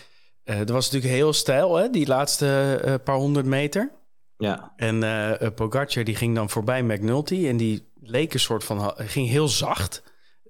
uh, 0.46 0.60
er 0.60 0.74
was 0.74 0.92
natuurlijk 0.92 1.14
heel 1.14 1.34
stijl, 1.34 1.76
hè, 1.76 1.90
die 1.90 2.08
laatste 2.08 2.82
uh, 2.86 2.94
paar 3.04 3.16
honderd 3.16 3.46
meter. 3.46 3.92
Ja. 4.38 4.74
En 4.76 5.02
uh, 5.04 5.32
Pogacar 5.56 6.04
die 6.04 6.16
ging 6.16 6.36
dan 6.36 6.50
voorbij 6.50 6.84
McNulty 6.84 7.48
en 7.48 7.58
die 7.58 7.92
leek 8.02 8.34
een 8.34 8.40
soort 8.40 8.64
van 8.64 8.94
ging 8.96 9.30
heel 9.30 9.48
zacht. 9.48 10.04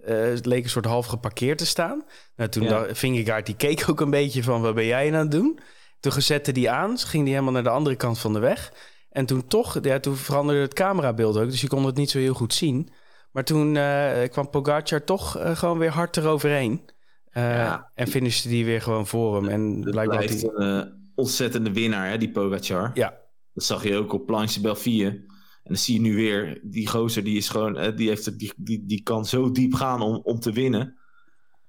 Uh, 0.08 0.36
leek 0.42 0.64
een 0.64 0.70
soort 0.70 0.86
half 0.86 1.06
geparkeerd 1.06 1.58
te 1.58 1.66
staan. 1.66 2.04
Nou, 2.36 2.50
toen 2.50 2.64
ja. 2.64 2.86
Vingegaard 2.92 3.46
die 3.46 3.56
keek 3.56 3.86
ook 3.90 4.02
een 4.02 4.10
beetje 4.10 4.44
van 4.44 4.62
wat 4.62 4.76
ben 4.76 4.86
jij 4.86 5.08
aan 5.08 5.20
het 5.20 5.32
doen? 5.32 5.60
Toen 6.00 6.22
zette 6.22 6.52
die 6.52 6.70
aan, 6.70 6.98
ging 6.98 7.24
die 7.24 7.34
helemaal 7.34 7.54
naar 7.54 7.64
de 7.64 7.70
andere 7.70 7.96
kant 7.96 8.20
van 8.20 8.34
de 8.34 8.40
weg. 8.40 8.74
En 9.10 9.26
toen 9.26 9.48
toch, 9.48 9.80
ja, 9.82 10.00
toen 10.00 10.16
veranderde 10.16 10.62
het 10.62 10.74
camerabeeld 10.74 11.38
ook, 11.38 11.50
dus 11.50 11.62
je 11.62 11.68
kon 11.68 11.86
het 11.86 11.96
niet 11.96 12.10
zo 12.10 12.18
heel 12.18 12.34
goed 12.34 12.54
zien. 12.54 12.90
Maar 13.32 13.44
toen 13.44 13.76
uh, 13.76 14.12
kwam 14.32 14.50
Pogacar 14.50 15.04
toch 15.04 15.38
uh, 15.38 15.56
gewoon 15.56 15.78
weer 15.78 15.92
hard 15.92 16.18
eroverheen. 16.18 16.90
Ja. 17.34 17.92
En 17.94 18.08
finishte 18.08 18.48
die 18.48 18.66
weer 18.66 18.82
gewoon 18.82 19.08
voor 19.08 19.36
hem. 19.36 19.48
En 19.48 19.82
het 19.82 19.92
blijkbaar 19.92 20.18
blijft 20.18 20.40
die... 20.40 20.52
een 20.56 21.12
ontzettende 21.16 21.74
winnaar, 21.74 22.10
hè, 22.10 22.18
die 22.18 22.32
Pogacar. 22.32 22.92
Ja, 22.94 23.14
dat 23.56 23.64
zag 23.64 23.84
je 23.84 23.96
ook 23.96 24.14
op 24.14 24.26
Planche 24.26 24.62
Belfië. 24.62 25.06
En 25.06 25.72
dan 25.72 25.78
zie 25.78 25.94
je 25.94 26.02
nu 26.02 26.16
weer, 26.16 26.60
die 26.64 26.88
gozer 26.88 27.24
die 27.24 27.38
is 27.38 27.50
gewoon, 27.50 27.96
die, 27.96 28.08
heeft, 28.08 28.40
die, 28.40 28.54
die, 28.56 28.86
die 28.86 29.04
kan 29.04 29.26
zo 29.26 29.52
diep 29.52 29.74
gaan 29.74 30.02
om, 30.02 30.22
om 30.24 30.40
te 30.40 30.52
winnen. 30.52 30.98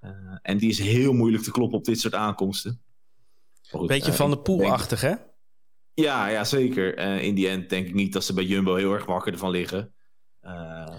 Uh, 0.00 0.10
en 0.42 0.58
die 0.58 0.70
is 0.70 0.78
heel 0.78 1.12
moeilijk 1.12 1.42
te 1.42 1.50
kloppen 1.50 1.78
op 1.78 1.84
dit 1.84 2.00
soort 2.00 2.14
aankomsten. 2.14 2.80
Goed, 3.68 3.86
Beetje 3.86 4.10
uh, 4.10 4.16
van 4.16 4.30
de 4.30 4.38
poelachtig, 4.38 5.00
hè? 5.00 5.14
Ja, 5.94 6.26
ja 6.26 6.44
zeker. 6.44 6.98
Uh, 6.98 7.22
in 7.22 7.34
die 7.34 7.48
end 7.48 7.70
denk 7.70 7.86
ik 7.86 7.94
niet 7.94 8.12
dat 8.12 8.24
ze 8.24 8.34
bij 8.34 8.44
Jumbo 8.44 8.74
heel 8.74 8.92
erg 8.92 9.06
wakker 9.06 9.32
ervan 9.32 9.50
liggen. 9.50 9.92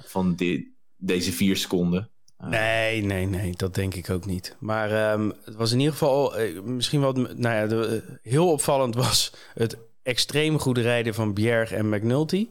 van 0.03 0.35
die, 0.35 0.77
deze 0.95 1.31
vier 1.31 1.57
seconden. 1.57 2.09
nee, 2.37 3.01
nee, 3.01 3.25
nee, 3.25 3.55
dat 3.55 3.75
denk 3.75 3.93
ik 3.93 4.09
ook 4.09 4.25
niet. 4.25 4.55
Maar 4.59 5.11
um, 5.13 5.33
het 5.43 5.55
was 5.55 5.71
in 5.71 5.79
ieder 5.79 5.93
geval 5.93 6.33
misschien 6.63 7.01
wat, 7.01 7.15
nou 7.15 7.55
ja, 7.55 7.67
de, 7.67 8.19
heel 8.21 8.51
opvallend 8.51 8.95
was 8.95 9.33
het 9.53 9.77
extreem 10.07 10.59
goede 10.59 10.81
rijden 10.81 11.13
van 11.13 11.33
Bjerg 11.33 11.71
en 11.71 11.89
McNulty. 11.89 12.49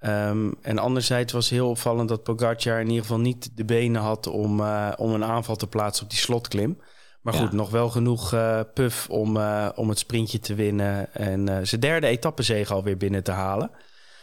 Um, 0.00 0.54
en 0.62 0.78
anderzijds 0.78 1.32
was 1.32 1.50
heel 1.50 1.68
opvallend 1.68 2.08
dat 2.08 2.22
Pogacar 2.22 2.80
in 2.80 2.86
ieder 2.86 3.02
geval 3.02 3.20
niet 3.20 3.56
de 3.56 3.64
benen 3.64 4.02
had 4.02 4.26
om, 4.26 4.60
uh, 4.60 4.92
om 4.96 5.12
een 5.12 5.24
aanval 5.24 5.56
te 5.56 5.66
plaatsen 5.66 6.04
op 6.04 6.10
die 6.10 6.18
slotklim. 6.18 6.80
Maar 7.20 7.34
goed, 7.34 7.50
ja. 7.50 7.56
nog 7.56 7.70
wel 7.70 7.88
genoeg 7.88 8.32
uh, 8.34 8.60
puff 8.74 9.08
om, 9.08 9.36
uh, 9.36 9.68
om 9.74 9.88
het 9.88 9.98
sprintje 9.98 10.38
te 10.38 10.54
winnen 10.54 11.14
en 11.14 11.66
zijn 11.66 11.80
derde 11.80 12.06
etappezege 12.06 12.74
alweer 12.74 12.96
binnen 12.96 13.22
te 13.22 13.30
halen. 13.30 13.70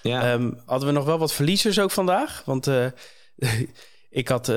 Ja. 0.02 0.34
Um, 0.34 0.62
hadden 0.66 0.88
we 0.88 0.94
nog 0.94 1.06
wel 1.06 1.18
wat 1.18 1.34
verliezers 1.34 1.80
ook 1.80 1.92
vandaag? 1.92 2.42
Want 2.46 2.66
ik 4.10 4.28
had, 4.28 4.50
uh, 4.50 4.56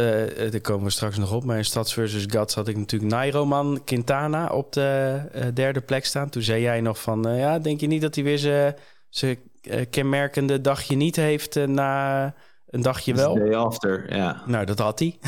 daar 0.51 0.61
komen 0.61 0.85
we 0.85 0.91
straks 0.91 1.19
nog 1.19 1.33
op, 1.33 1.45
maar 1.45 1.57
in 1.57 1.65
Stads 1.65 1.95
versus 1.95 2.25
Gats 2.27 2.55
had 2.55 2.69
ik 2.69 2.77
natuurlijk 2.77 3.13
Nairoman 3.13 3.81
Quintana 3.85 4.49
op 4.49 4.73
de 4.73 5.21
uh, 5.35 5.43
derde 5.55 5.81
plek 5.81 6.05
staan. 6.05 6.29
Toen 6.29 6.43
zei 6.43 6.63
jij 6.63 6.81
nog 6.81 7.01
van, 7.01 7.29
uh, 7.29 7.39
ja, 7.39 7.59
denk 7.59 7.81
je 7.81 7.87
niet 7.87 8.03
dat 8.03 8.15
hij 8.15 8.25
weer 8.25 8.75
zijn 9.09 9.39
kenmerkende 9.91 10.61
dagje 10.61 10.97
niet 10.97 11.17
heeft 11.17 11.67
na 11.67 12.35
een 12.67 12.83
dagje 12.83 13.15
wel? 13.15 13.35
Day 13.35 13.55
after, 13.55 14.17
ja. 14.17 14.43
Nou, 14.47 14.65
dat 14.65 14.79
had 14.79 14.99
hij. 14.99 15.19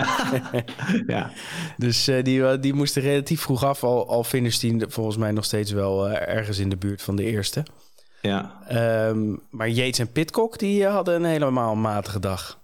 ja. 1.06 1.30
Dus 1.76 2.04
die, 2.04 2.58
die 2.58 2.74
moest 2.74 2.96
er 2.96 3.02
relatief 3.02 3.40
vroeg 3.40 3.64
af, 3.64 3.84
al, 3.84 4.08
al 4.08 4.24
hij 4.30 4.84
volgens 4.88 5.16
mij 5.16 5.30
nog 5.30 5.44
steeds 5.44 5.72
wel 5.72 6.08
ergens 6.10 6.58
in 6.58 6.68
de 6.68 6.76
buurt 6.76 7.02
van 7.02 7.16
de 7.16 7.24
eerste. 7.24 7.64
Ja. 8.20 8.58
Um, 9.08 9.40
maar 9.50 9.68
Yates 9.68 9.98
en 9.98 10.12
Pitcock, 10.12 10.58
die 10.58 10.86
hadden 10.86 11.14
een 11.14 11.24
helemaal 11.24 11.74
matige 11.74 12.18
dag. 12.18 12.62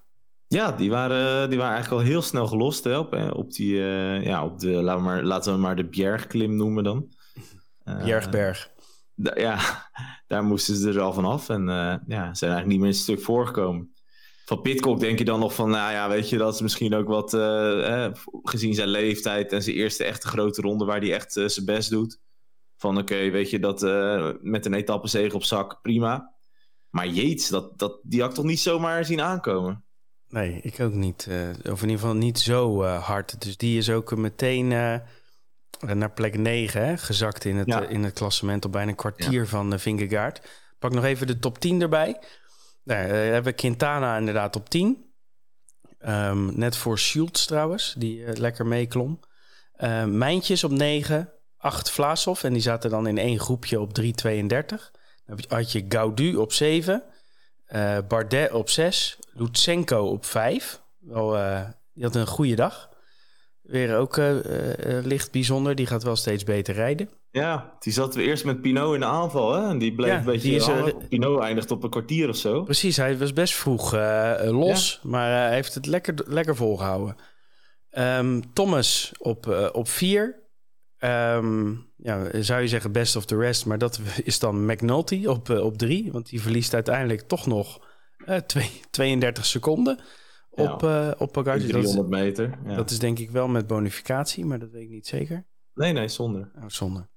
Ja, 0.54 0.73
die 0.73 0.90
waren, 0.90 1.49
die 1.49 1.59
waren 1.59 1.75
eigenlijk 1.75 2.02
al 2.02 2.09
heel 2.09 2.23
snel 2.23 2.47
gelost 2.47 2.85
hè, 2.85 2.99
op, 2.99 3.14
op 3.33 3.52
die, 3.52 3.75
uh, 3.75 4.25
ja, 4.25 4.45
op 4.45 4.59
de, 4.59 4.69
laten 4.69 5.02
we 5.02 5.09
maar, 5.09 5.23
laten 5.23 5.52
we 5.52 5.59
maar 5.59 5.76
de 5.76 5.88
Bjergklim 5.88 6.57
noemen 6.57 6.85
dan. 6.85 7.12
Uh, 7.85 8.02
Bjergberg. 8.02 8.71
ja, 9.35 9.59
daar 10.26 10.45
moesten 10.45 10.76
ze 10.76 10.88
er 10.88 11.00
al 11.00 11.12
vanaf 11.12 11.49
en 11.49 11.61
uh, 11.61 11.95
ja, 12.07 12.35
zijn 12.35 12.50
eigenlijk 12.50 12.66
niet 12.66 12.78
meer 12.78 12.88
een 12.88 12.95
stuk 12.95 13.21
voorgekomen. 13.21 13.92
Van 14.45 14.61
Pitcock 14.61 15.00
denk 15.00 15.19
je 15.19 15.25
dan 15.25 15.40
nog 15.40 15.54
van, 15.54 15.71
nou 15.71 15.92
ja, 15.92 16.09
weet 16.09 16.28
je, 16.28 16.37
dat 16.38 16.54
is 16.54 16.61
misschien 16.61 16.95
ook 16.95 17.09
wat, 17.09 17.35
eh, 17.35 18.11
gezien 18.42 18.75
zijn 18.75 18.88
leeftijd 18.88 19.52
en 19.52 19.62
zijn 19.62 19.76
eerste 19.76 20.04
echte 20.04 20.28
grote 20.28 20.61
ronde 20.61 20.85
waar 20.85 21.00
hij 21.00 21.14
echt 21.14 21.33
zijn 21.33 21.64
best 21.64 21.90
doet. 21.90 22.21
Van 22.76 22.99
oké, 22.99 23.12
okay, 23.12 23.33
weet 23.33 23.50
je, 23.50 23.59
dat 23.59 23.80
met 24.42 24.66
een 24.66 24.75
etappezege 24.75 25.35
op 25.35 25.45
zak, 25.45 25.78
prima. 25.83 26.35
Maar 26.88 27.07
Yates, 27.07 27.49
dat, 27.49 27.78
dat, 27.78 28.00
die 28.02 28.21
had 28.21 28.30
ik 28.30 28.37
toch 28.37 28.45
niet 28.45 28.61
zomaar 28.61 29.04
zien 29.04 29.21
aankomen? 29.21 29.85
Nee, 30.30 30.60
ik 30.62 30.80
ook 30.80 30.92
niet. 30.92 31.26
Uh, 31.28 31.49
of 31.49 31.82
in 31.82 31.88
ieder 31.88 31.99
geval 31.99 32.14
niet 32.14 32.38
zo 32.38 32.82
uh, 32.84 33.04
hard. 33.04 33.42
Dus 33.42 33.56
die 33.56 33.78
is 33.78 33.90
ook 33.90 34.16
meteen 34.16 34.70
uh, 34.70 34.94
naar 35.80 36.10
plek 36.10 36.38
9 36.38 36.87
hè, 36.87 36.96
gezakt 36.96 37.44
in 37.44 37.56
het, 37.56 37.66
ja. 37.66 37.87
in 37.87 38.04
het 38.04 38.14
klassement. 38.14 38.64
Op 38.64 38.72
bijna 38.72 38.90
een 38.90 38.96
kwartier 38.96 39.40
ja. 39.40 39.46
van 39.46 39.78
Vingegaard. 39.78 40.40
Pak 40.78 40.92
nog 40.92 41.04
even 41.04 41.26
de 41.26 41.38
top 41.38 41.58
10 41.58 41.82
erbij. 41.82 42.18
Daar 42.84 43.08
hebben 43.08 43.42
we 43.42 43.52
Quintana 43.52 44.16
inderdaad 44.16 44.56
op 44.56 44.68
10. 44.68 45.04
Ehm, 45.99 46.58
net 46.58 46.76
voor 46.76 46.99
Schultz 46.99 47.44
trouwens, 47.44 47.94
die 47.99 48.38
lekker 48.38 48.66
meeklom. 48.66 49.20
Uh, 49.76 50.04
Mijntjes 50.04 50.64
op 50.64 50.70
9, 50.70 51.32
8 51.56 51.90
Vlaasov. 51.90 52.44
En 52.44 52.52
die 52.52 52.62
zaten 52.62 52.90
dan 52.90 53.06
in 53.06 53.18
één 53.18 53.38
groepje 53.38 53.80
op 53.80 54.00
3,32. 54.00 54.90
Dan 55.26 55.38
had 55.49 55.72
je 55.72 55.84
Gaudu 55.88 56.34
op 56.37 56.52
7. 56.52 57.02
Uh, 57.74 57.98
Bardet 58.08 58.52
op 58.52 58.68
6. 58.68 59.18
Lutsenko 59.32 60.06
op 60.06 60.24
5. 60.26 60.80
Wel, 60.98 61.36
uh, 61.36 61.60
die 61.94 62.04
had 62.04 62.14
een 62.14 62.26
goede 62.26 62.54
dag. 62.54 62.88
Weer 63.62 63.96
ook 63.96 64.16
uh, 64.16 64.36
licht 65.02 65.32
bijzonder. 65.32 65.74
Die 65.74 65.86
gaat 65.86 66.02
wel 66.02 66.16
steeds 66.16 66.44
beter 66.44 66.74
rijden. 66.74 67.08
Ja, 67.30 67.76
die 67.78 67.92
zat 67.92 68.16
eerst 68.16 68.44
met 68.44 68.60
Pinot 68.60 68.94
in 68.94 69.00
de 69.00 69.06
aanval. 69.06 69.52
Hè? 69.52 69.68
En 69.68 69.78
die 69.78 69.94
bleef 69.94 70.10
ja, 70.10 70.18
een 70.18 70.24
beetje... 70.24 70.54
Is, 70.54 70.68
Pinot 71.08 71.40
eindigt 71.40 71.70
op 71.70 71.82
een 71.82 71.90
kwartier 71.90 72.28
of 72.28 72.36
zo. 72.36 72.62
Precies, 72.62 72.96
hij 72.96 73.18
was 73.18 73.32
best 73.32 73.54
vroeg 73.54 73.92
los. 74.42 75.00
Ja. 75.02 75.08
Maar 75.10 75.30
hij 75.30 75.54
heeft 75.54 75.74
het 75.74 75.86
lekker, 75.86 76.14
lekker 76.26 76.56
volgehouden. 76.56 77.16
Um, 77.98 78.52
Thomas 78.52 79.12
op, 79.18 79.70
op 79.72 79.88
4. 79.88 80.40
Um, 81.04 81.87
ja, 81.97 82.42
zou 82.42 82.61
je 82.61 82.69
zeggen 82.69 82.92
best 82.92 83.16
of 83.16 83.25
the 83.25 83.37
rest. 83.37 83.66
Maar 83.66 83.78
dat 83.78 84.00
is 84.25 84.38
dan 84.38 84.66
McNulty 84.66 85.26
op, 85.26 85.49
op 85.49 85.78
3. 85.78 86.12
Want 86.12 86.28
die 86.28 86.40
verliest 86.40 86.75
uiteindelijk 86.75 87.21
toch 87.21 87.47
nog 87.47 87.80
2, 88.47 88.71
32 88.90 89.47
seconden 89.57 89.99
op, 90.50 90.80
ja, 90.80 91.09
uh, 91.09 91.12
op 91.19 91.33
Pogacar. 91.33 91.59
300 91.59 91.95
dat 91.95 92.04
is, 92.04 92.11
meter. 92.11 92.59
Ja. 92.66 92.75
Dat 92.75 92.90
is 92.90 92.99
denk 92.99 93.19
ik 93.19 93.30
wel 93.30 93.49
met 93.49 93.66
bonificatie, 93.66 94.45
maar 94.45 94.59
dat 94.59 94.71
weet 94.71 94.83
ik 94.83 94.90
niet 94.90 95.07
zeker. 95.07 95.45
Nee, 95.75 95.92
nee, 95.92 96.09
zonder. 96.09 96.50
Oh, 96.57 96.64
zonder. 96.66 97.09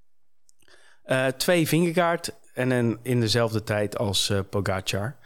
Twee 1.36 1.68
Vingegaard 1.68 2.30
en 2.54 2.70
een, 2.70 2.98
in 3.02 3.20
dezelfde 3.20 3.62
tijd 3.62 3.98
als 3.98 4.32
Pogacar. 4.50 5.16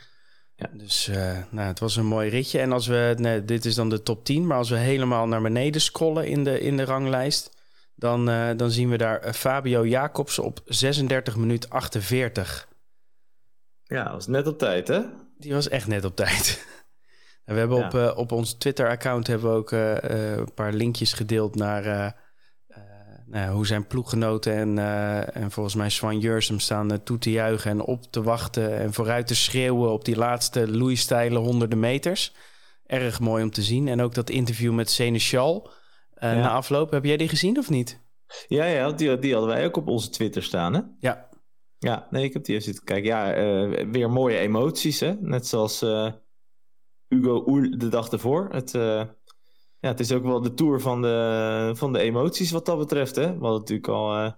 Ja. 0.55 0.71
Dus 0.73 1.11
nou, 1.51 1.69
het 1.69 1.79
was 1.79 1.97
een 1.97 2.07
mooi 2.07 2.31
ritje. 2.31 2.59
En 2.59 2.73
als 2.73 2.87
we, 2.87 3.15
nee, 3.19 3.45
dit 3.45 3.65
is 3.65 3.75
dan 3.75 3.89
de 3.89 4.03
top 4.03 4.25
10, 4.25 4.47
maar 4.47 4.57
als 4.57 4.71
we 4.71 4.77
helemaal 4.77 5.27
naar 5.27 5.43
beneden 5.43 5.81
scrollen 5.81 6.27
in 6.27 6.45
de, 6.45 6.61
in 6.61 6.77
de 6.77 6.85
ranglijst, 6.85 7.58
dan, 7.99 8.25
dan 8.57 8.71
zien 8.71 8.91
we 8.91 8.97
daar 8.97 9.33
Fabio 9.33 9.87
Jacobs 9.87 10.39
op 10.39 10.61
36 10.65 11.37
minuut 11.37 11.71
48. 11.71 12.69
Ja, 13.83 14.05
dat 14.05 14.13
was 14.13 14.27
net 14.27 14.47
op 14.47 14.59
tijd, 14.59 14.89
hè? 14.89 15.01
Die 15.39 15.53
was 15.53 15.69
echt 15.69 15.87
net 15.87 16.05
op 16.05 16.17
tijd. 16.17 16.67
En 17.45 17.55
we 17.55 17.61
hebben 17.61 17.79
ja. 17.79 17.87
op, 17.87 17.95
uh, 17.95 18.13
op 18.17 18.33
ons 18.33 18.55
Twitter-account 18.55 19.27
hebben 19.27 19.51
we 19.51 19.57
ook 19.57 19.71
een 19.71 20.55
paar 20.55 20.73
linkjes 20.73 21.13
gedeeld 21.13 21.55
naar 21.55 22.15
nou, 23.31 23.53
hoe 23.55 23.67
zijn 23.67 23.87
ploeggenoten 23.87 24.55
en, 24.55 24.79
en 25.35 25.51
volgens 25.51 25.75
mij 25.75 25.91
Swan 25.91 26.19
Jursum 26.19 26.61
staan 26.61 27.03
toe 27.03 27.19
te 27.19 27.31
juichen 27.31 27.71
en 27.71 27.81
op 27.81 28.13
te 28.13 28.23
wachten 28.23 28.79
en 28.79 28.93
vooruit 28.93 29.27
te 29.27 29.35
schreeuwen 29.35 29.93
op 29.93 30.05
die 30.05 30.17
laatste 30.17 30.71
Louis-stijle 30.71 31.39
honderden 31.39 31.81
meters. 31.81 32.35
Erg 32.87 33.21
mooi 33.21 33.43
om 33.43 33.51
te 33.51 33.63
zien. 33.63 33.89
En 33.89 34.01
ook 34.01 34.15
dat 34.15 34.31
interview 34.31 34.73
met 34.73 34.91
Seneschal 34.91 35.71
ja. 36.21 36.35
na 36.35 36.51
afloop. 36.51 36.91
Heb 36.91 37.05
jij 37.05 37.17
die 37.17 37.29
gezien 37.29 37.59
of 37.59 37.71
niet? 37.71 38.03
Ja, 38.47 38.65
ja 38.65 38.93
die, 38.93 39.19
die 39.19 39.33
hadden 39.33 39.51
wij 39.51 39.65
ook 39.65 39.77
op 39.77 39.89
onze 39.89 40.11
Twitter 40.11 40.43
staan, 40.43 40.75
hè? 40.75 40.81
Ja. 41.01 41.29
Ja, 41.79 42.07
nee, 42.11 42.25
ik 42.25 42.33
heb 42.33 42.45
die 42.45 42.55
even 42.55 42.67
zitten 42.67 42.85
kijken. 42.85 43.09
Ja, 43.09 43.89
weer 43.91 44.11
mooie 44.11 44.39
emoties, 44.39 45.01
hè? 45.01 45.15
Net 45.21 45.47
zoals... 45.47 45.85
Hugo 47.09 47.45
Oel 47.47 47.79
de 47.79 47.89
dag 47.89 48.09
ervoor. 48.09 48.49
Het, 48.51 48.75
uh, 48.75 49.03
ja, 49.79 49.89
het 49.89 50.01
is 50.01 50.13
ook 50.13 50.23
wel 50.23 50.41
de 50.41 50.55
tour 50.55 50.81
van 50.81 51.03
de, 51.03 51.71
van 51.75 51.93
de 51.93 51.99
emoties 51.99 52.51
wat 52.51 52.67
dat 52.67 52.79
betreft. 52.79 53.17
Hè? 53.17 53.23
We 53.23 53.41
hadden 53.41 53.59
natuurlijk 53.59 53.89
al 53.89 54.17
uh, 54.17 54.33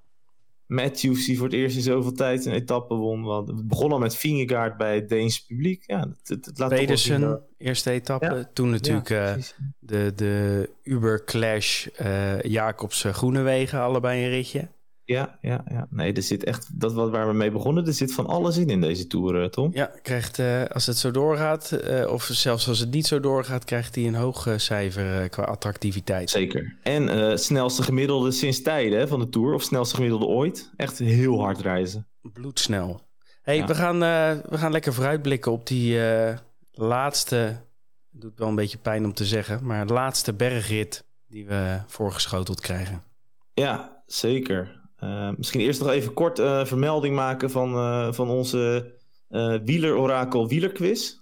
Matthews 0.71 1.27
die 1.27 1.37
voor 1.37 1.47
het 1.47 1.55
eerst 1.55 1.77
in 1.77 1.83
zoveel 1.83 2.13
tijd 2.13 2.45
een 2.45 2.53
etappe 2.53 2.95
won. 2.95 3.25
We, 3.25 3.55
we 3.55 3.65
begonnen 3.65 3.93
al 3.93 4.03
met 4.03 4.17
Vingegaard 4.17 4.77
bij 4.77 4.95
het 4.95 5.09
Deens 5.09 5.45
publiek. 5.45 5.85
Ja, 5.87 5.99
het, 6.01 6.29
het, 6.29 6.47
het 6.47 6.59
laat 6.59 6.69
Pedersen, 6.69 7.43
eerste 7.59 7.91
etappe. 7.91 8.35
Ja. 8.35 8.51
Toen 8.53 8.71
natuurlijk 8.71 9.09
ja, 9.09 9.37
uh, 9.37 9.43
de, 9.79 10.13
de 10.15 10.71
Uber-clash 10.83 11.87
Jacobs 12.43 13.05
Groenewegen, 13.11 13.81
allebei 13.81 14.25
een 14.25 14.31
ritje. 14.31 14.69
Ja, 15.11 15.39
ja, 15.41 15.65
ja. 15.71 15.87
Nee, 15.91 16.13
er 16.13 16.23
zit 16.23 16.45
echt, 16.45 16.81
dat 16.81 16.93
wat 16.93 17.11
waar 17.11 17.27
we 17.27 17.33
mee 17.33 17.51
begonnen, 17.51 17.87
er 17.87 17.93
zit 17.93 18.15
van 18.15 18.27
alles 18.27 18.57
in 18.57 18.69
in 18.69 18.81
deze 18.81 19.07
tour, 19.07 19.43
uh, 19.43 19.45
Tom. 19.45 19.71
Ja, 19.73 19.91
krijgt, 20.03 20.39
uh, 20.39 20.65
als 20.65 20.87
het 20.87 20.97
zo 20.97 21.11
doorgaat, 21.11 21.81
uh, 21.85 22.13
of 22.13 22.25
zelfs 22.25 22.69
als 22.69 22.79
het 22.79 22.91
niet 22.91 23.07
zo 23.07 23.21
doorgaat, 23.21 23.65
krijgt 23.65 23.95
hij 23.95 24.07
een 24.07 24.15
hoog 24.15 24.49
cijfer 24.57 25.29
qua 25.29 25.43
attractiviteit. 25.43 26.31
Zeker. 26.31 26.77
En 26.83 27.39
snelste 27.39 27.83
gemiddelde 27.83 28.31
sinds 28.31 28.63
tijden 28.63 28.99
hè, 28.99 29.09
van 29.09 29.19
de 29.19 29.29
tour, 29.29 29.55
of 29.55 29.63
snelste 29.63 29.95
gemiddelde 29.95 30.27
ooit. 30.27 30.71
Echt 30.77 30.99
heel 30.99 31.41
hard 31.41 31.61
reizen. 31.61 32.07
Bloedsnel. 32.23 33.01
hey, 33.43 33.57
ja. 33.57 33.67
we, 33.67 33.75
gaan, 33.75 33.99
we 34.49 34.59
gaan 34.59 34.73
lekker 34.73 34.95
vooruitblikken 34.95 35.53
op 35.53 35.67
die 35.67 35.99
laatste, 36.73 37.37
het 38.13 38.21
doet 38.21 38.39
wel 38.39 38.49
een 38.49 38.55
beetje 38.55 38.79
pijn 38.79 39.05
om 39.05 39.15
te 39.15 39.25
zeggen, 39.25 39.67
maar 39.67 39.87
laatste 39.87 40.33
bergrit 40.33 41.05
die 41.29 41.47
we 41.47 41.81
voorgeschoteld 41.87 42.61
krijgen. 42.61 43.03
Ja, 43.55 44.03
zeker. 44.07 44.80
Uh, 45.05 45.31
misschien 45.37 45.61
eerst 45.61 45.81
nog 45.81 45.91
even 45.91 46.13
kort 46.13 46.39
uh, 46.39 46.65
vermelding 46.65 47.15
maken 47.15 47.51
van, 47.51 47.75
uh, 47.75 48.13
van 48.13 48.29
onze 48.29 48.95
wielerorakel 49.65 50.49
wielerquiz. 50.49 51.19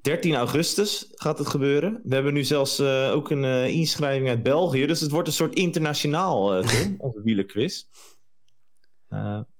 13 0.00 0.30
ehm, 0.30 0.40
augustus 0.40 1.06
gaat 1.10 1.38
het 1.38 1.46
gebeuren. 1.46 2.00
We 2.04 2.14
hebben 2.14 2.32
nu 2.32 2.44
zelfs 2.44 2.80
ook 3.10 3.30
een 3.30 3.44
inschrijving 3.70 4.28
uit 4.28 4.42
België. 4.42 4.86
Dus 4.86 5.00
het 5.00 5.10
wordt 5.10 5.28
een 5.28 5.34
soort 5.34 5.54
internationaal, 5.54 6.62
Tom, 6.62 6.94
onze 7.06 7.22
wielerquiz. 7.22 7.84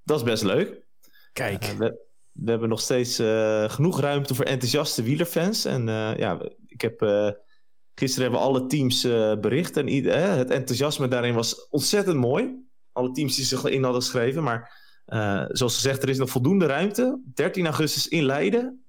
dat 0.03 0.17
is 0.17 0.23
best 0.23 0.43
leuk. 0.43 0.85
Kijk. 1.33 1.63
We, 1.63 2.05
we, 2.31 2.51
hebben 2.51 2.69
nog 2.69 2.81
steeds 2.81 3.15
genoeg 3.67 3.99
ruimte 3.99 4.35
voor 4.35 4.45
enthousiaste 4.45 5.03
wielerfans. 5.03 5.65
En 5.65 5.85
ja, 6.17 6.41
ik 6.67 6.81
heb 6.81 6.99
Gisteren 8.01 8.31
hebben 8.31 8.47
alle 8.47 8.65
teams 8.65 9.05
uh, 9.05 9.35
bericht 9.39 9.77
en 9.77 9.87
uh, 9.87 10.35
het 10.35 10.49
enthousiasme 10.49 11.07
daarin 11.07 11.33
was 11.33 11.67
ontzettend 11.69 12.17
mooi. 12.17 12.55
Alle 12.91 13.11
teams 13.11 13.35
die 13.35 13.45
zich 13.45 13.65
in 13.65 13.83
hadden 13.83 14.01
geschreven. 14.01 14.43
Maar 14.43 14.79
uh, 15.07 15.45
zoals 15.47 15.75
gezegd, 15.75 16.03
er 16.03 16.09
is 16.09 16.17
nog 16.17 16.29
voldoende 16.29 16.65
ruimte. 16.65 17.21
13 17.33 17.65
augustus 17.65 18.07
in 18.07 18.23
Leiden, 18.23 18.85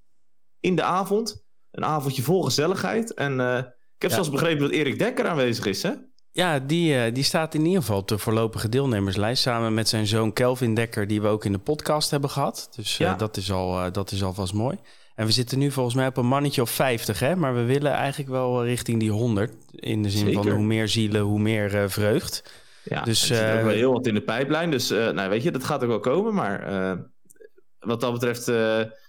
in 0.61 0.77
de 0.77 0.83
avond. 0.83 1.45
Een 1.71 1.85
avondje 1.85 2.23
vol 2.23 2.43
gezelligheid. 2.43 3.15
En 3.15 3.33
ik 3.41 4.03
heb 4.03 4.11
ja. 4.11 4.15
zelfs 4.15 4.31
begrepen 4.31 4.63
dat 4.63 4.71
Erik 4.71 4.99
Dekker 4.99 5.27
aanwezig 5.27 5.67
is, 5.67 5.83
hè? 5.83 5.93
Ja, 6.31 6.59
die, 6.59 7.13
die 7.13 7.25
staat 7.25 7.55
in 7.55 7.65
ieder 7.65 7.81
geval 7.81 7.99
op 7.99 8.09
de 8.09 8.19
voorlopige 8.19 8.69
deelnemerslijst. 8.69 9.43
Samen 9.43 9.75
met 9.75 9.89
zijn 9.89 10.07
zoon 10.07 10.33
Kelvin 10.33 10.75
Dekker, 10.75 11.07
die 11.07 11.23
we 11.23 11.29
ook 11.29 11.45
in 11.45 11.53
de 11.53 11.59
podcast 11.59 12.11
hebben 12.11 12.31
gehad. 12.31 12.69
Dus 12.77 12.97
ja. 12.97 13.15
dat, 13.15 13.37
is 13.37 13.53
al, 13.53 13.93
dat 13.93 14.11
is 14.11 14.23
alvast 14.23 14.53
mooi. 14.53 14.79
En 15.15 15.27
we 15.27 15.33
zitten 15.33 15.59
nu 15.59 15.71
volgens 15.71 15.95
mij 15.95 16.07
op 16.07 16.17
een 16.17 16.27
mannetje 16.27 16.63
of 16.63 16.71
50, 16.71 17.19
hè? 17.19 17.37
maar 17.37 17.55
we 17.55 17.65
willen 17.65 17.93
eigenlijk 17.93 18.31
wel 18.31 18.65
richting 18.65 19.01
die 19.01 19.11
100. 19.11 19.53
In 19.71 20.03
de 20.03 20.11
zin 20.11 20.27
Zeker. 20.27 20.43
van 20.43 20.53
hoe 20.53 20.65
meer 20.65 20.89
zielen, 20.89 21.21
hoe 21.21 21.39
meer 21.39 21.75
uh, 21.75 21.89
vreugd. 21.89 22.61
Ja, 22.85 23.03
dus, 23.03 23.31
er 23.31 23.37
zit 23.37 23.57
ook 23.57 23.63
wel 23.63 23.75
heel 23.75 23.93
wat 23.93 24.07
in 24.07 24.15
de 24.15 24.23
pijplijn. 24.23 24.71
Dus 24.71 24.91
uh, 24.91 25.11
nou, 25.11 25.31
weet 25.31 25.43
je, 25.43 25.51
dat 25.51 25.65
gaat 25.65 25.83
ook 25.83 25.89
wel 25.89 26.01
komen. 26.01 26.35
Maar 26.35 26.99
wat 27.79 28.01
dat 28.01 28.13
betreft 28.13 28.53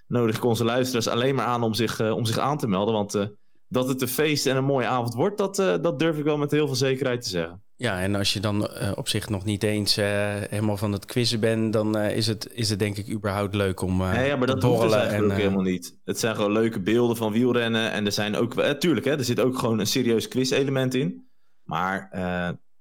nodig 0.08 0.36
ik 0.36 0.44
onze 0.44 0.64
luisteraars 0.64 1.08
alleen 1.08 1.36
maar 1.36 1.46
aan 1.46 1.64
om 1.64 1.74
zich, 1.74 2.12
om 2.12 2.26
zich 2.26 2.38
aan 2.38 2.58
te 2.58 2.68
melden. 2.68 2.94
Want 2.94 3.30
dat 3.74 3.88
het 3.88 4.02
een 4.02 4.08
feest 4.08 4.46
en 4.46 4.56
een 4.58 4.64
mooie 4.64 4.88
avond 4.88 5.14
wordt, 5.14 5.38
dat, 5.38 5.56
dat 5.56 6.00
durf 6.00 6.18
ik 6.18 6.24
wel 6.24 6.38
met 6.38 6.52
heel 6.52 6.68
veel 6.68 6.76
zekerheid 6.76 7.22
te 7.22 7.30
zeggen. 7.30 7.64
Ja, 7.76 8.02
en 8.02 8.16
als 8.16 8.34
je 8.34 8.40
dan 8.40 8.62
uh, 8.62 8.92
op 8.96 9.08
zich 9.08 9.30
nog 9.30 9.46
niet 9.46 9.64
eens 9.64 9.98
uh, 9.98 10.06
helemaal 10.50 10.78
van 10.78 10.92
het 10.92 11.06
quizzen 11.06 11.40
bent, 11.40 11.74
dan 11.74 11.98
is, 11.98 12.28
het, 12.28 12.50
is 12.54 12.70
het 12.70 12.80
denk 12.80 12.98
ik 12.98 13.10
überhaupt 13.10 13.56
leuk 13.56 13.82
om 13.82 14.02
ja, 14.02 14.36
maar 14.36 14.48
dat 14.48 14.62
te 14.62 14.68
borrelen. 14.68 15.10
en, 15.10 15.24
ook 15.24 15.32
helemaal 15.32 15.62
niet. 15.62 16.00
Het 16.04 16.20
zijn 16.20 16.36
gewoon 16.36 16.52
leuke 16.52 16.80
beelden 16.80 17.18
van 17.18 17.32
wielrennen. 17.32 17.92
En 17.92 18.06
er 18.06 18.12
zijn 18.12 18.36
ook, 18.36 18.64
tuurlijk, 18.64 19.06
hè, 19.06 19.18
er 19.18 19.24
zit 19.24 19.40
ook 19.40 19.58
gewoon 19.58 19.80
een 19.80 19.88
serieus 19.88 20.28
quiz-element 20.28 20.94
in. 20.94 21.28
Maar 21.64 22.10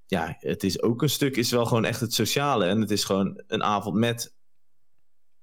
ja, 0.06 0.36
het 0.38 0.62
is 0.62 0.82
ook 0.82 1.02
een 1.02 1.10
stuk, 1.10 1.36
is 1.36 1.50
wel 1.50 1.66
gewoon 1.66 1.84
echt 1.84 2.00
het 2.00 2.14
sociale. 2.14 2.64
En 2.64 2.80
het 2.80 2.90
is 2.90 3.04
gewoon 3.04 3.42
een 3.46 3.62
avond 3.62 3.96
met, 3.96 4.34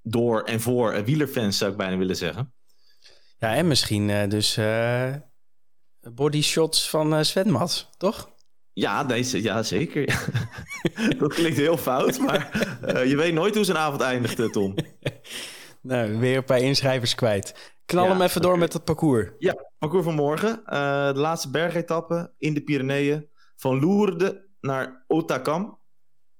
door 0.02 0.42
en 0.42 0.60
voor 0.60 1.04
wielerfans, 1.04 1.58
zou 1.58 1.70
ik 1.70 1.76
bijna 1.76 1.96
willen 1.96 2.16
zeggen. 2.16 2.52
Ja, 3.38 3.54
en 3.54 3.68
misschien 3.68 4.28
dus 4.28 4.58
body 6.00 6.42
shots 6.42 6.90
van 6.90 7.24
Sven 7.24 7.50
Mats, 7.50 7.88
toch? 7.96 8.30
Ja, 8.72 9.04
deze, 9.04 9.42
ja 9.42 9.62
zeker. 9.62 10.04
dat 11.18 11.34
klinkt 11.34 11.58
heel 11.58 11.76
fout, 11.76 12.18
maar 12.18 12.68
uh, 12.86 13.06
je 13.06 13.16
weet 13.16 13.34
nooit 13.34 13.54
hoe 13.54 13.64
zijn 13.64 13.76
avond 13.76 14.00
eindigt, 14.00 14.52
Tom. 14.52 14.74
nou, 15.82 16.18
weer 16.18 16.36
een 16.36 16.44
paar 16.44 16.60
inschrijvers 16.60 17.14
kwijt. 17.14 17.74
Knal 17.84 18.04
ja, 18.04 18.10
hem 18.10 18.22
even 18.22 18.42
door 18.42 18.58
met 18.58 18.72
het 18.72 18.84
parcours. 18.84 19.30
Ja, 19.38 19.54
parcours 19.78 20.04
van 20.04 20.14
morgen. 20.14 20.62
Uh, 20.66 21.12
de 21.12 21.18
laatste 21.18 21.50
bergetappe 21.50 22.32
in 22.38 22.54
de 22.54 22.62
Pyreneeën. 22.62 23.28
Van 23.56 23.80
Lourdes 23.80 24.32
naar 24.60 25.04
Otakam. 25.06 25.78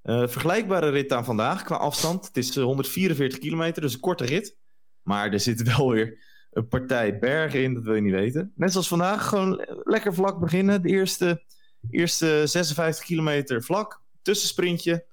Uh, 0.03 0.29
vergelijkbare 0.29 0.89
rit 0.89 1.13
aan 1.13 1.25
vandaag 1.25 1.63
qua 1.63 1.77
afstand. 1.77 2.27
Het 2.27 2.37
is 2.37 2.55
144 2.55 3.39
kilometer, 3.39 3.83
dus 3.83 3.95
een 3.95 4.01
korte 4.01 4.25
rit. 4.25 4.57
Maar 5.03 5.33
er 5.33 5.41
zit 5.41 5.63
wel 5.77 5.91
weer 5.91 6.30
een 6.51 6.69
partij 6.69 7.19
bergen 7.19 7.63
in, 7.63 7.75
dat 7.75 7.83
wil 7.83 7.95
je 7.95 8.01
niet 8.01 8.13
weten. 8.13 8.53
Net 8.55 8.73
zoals 8.73 8.89
vandaag, 8.89 9.29
gewoon 9.29 9.67
lekker 9.85 10.15
vlak 10.15 10.41
beginnen. 10.41 10.83
De 10.83 10.89
eerste 10.89 11.43
Eerste 11.89 12.43
56 12.47 13.05
kilometer 13.05 13.63
vlak, 13.63 14.03
tussensprintje. 14.23 15.07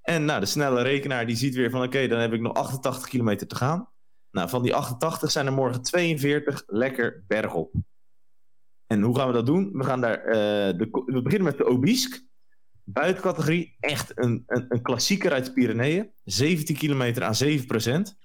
En 0.00 0.24
nou, 0.24 0.40
de 0.40 0.46
snelle 0.46 0.82
rekenaar 0.82 1.26
die 1.26 1.36
ziet 1.36 1.54
weer 1.54 1.70
van 1.70 1.82
oké, 1.82 2.06
dan 2.06 2.18
heb 2.18 2.32
ik 2.32 2.40
nog 2.40 2.54
88 2.54 3.08
kilometer 3.08 3.46
te 3.46 3.56
gaan. 3.56 3.88
Nou, 4.30 4.48
van 4.48 4.62
die 4.62 4.74
88 4.74 5.30
zijn 5.30 5.46
er 5.46 5.52
morgen 5.52 5.82
42 5.82 6.62
lekker 6.66 7.24
bergop. 7.26 7.74
En 8.86 9.02
hoe 9.02 9.16
gaan 9.16 9.26
we 9.26 9.32
dat 9.32 9.46
doen? 9.46 9.72
We, 9.72 9.84
gaan 9.84 10.00
daar, 10.00 10.24
eh, 10.24 10.78
de, 10.78 11.04
we 11.06 11.22
beginnen 11.22 11.48
met 11.48 11.58
de 11.58 11.64
Obisque. 11.64 12.32
Buitencategorie, 12.84 13.76
echt 13.80 14.12
een, 14.18 14.42
een, 14.46 14.66
een 14.68 14.82
klassieker 14.82 15.32
uit 15.32 15.44
de 15.44 15.52
Pyreneeën. 15.52 16.10
17 16.24 16.76
kilometer 16.76 17.22
aan 17.22 17.34
7 17.34 17.66
procent. 17.66 18.18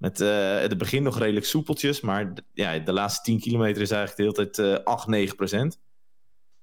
Met 0.00 0.20
uh, 0.20 0.58
het 0.60 0.78
begin 0.78 1.02
nog 1.02 1.18
redelijk 1.18 1.46
soepeltjes, 1.46 2.00
maar 2.00 2.32
ja, 2.52 2.78
de 2.78 2.92
laatste 2.92 3.22
10 3.22 3.40
kilometer 3.40 3.82
is 3.82 3.90
eigenlijk 3.90 4.34
de 4.34 4.40
hele 4.40 4.50
tijd 4.50 4.78
uh, 4.78 4.84
8, 4.84 5.06
9 5.06 5.36
procent. 5.36 5.80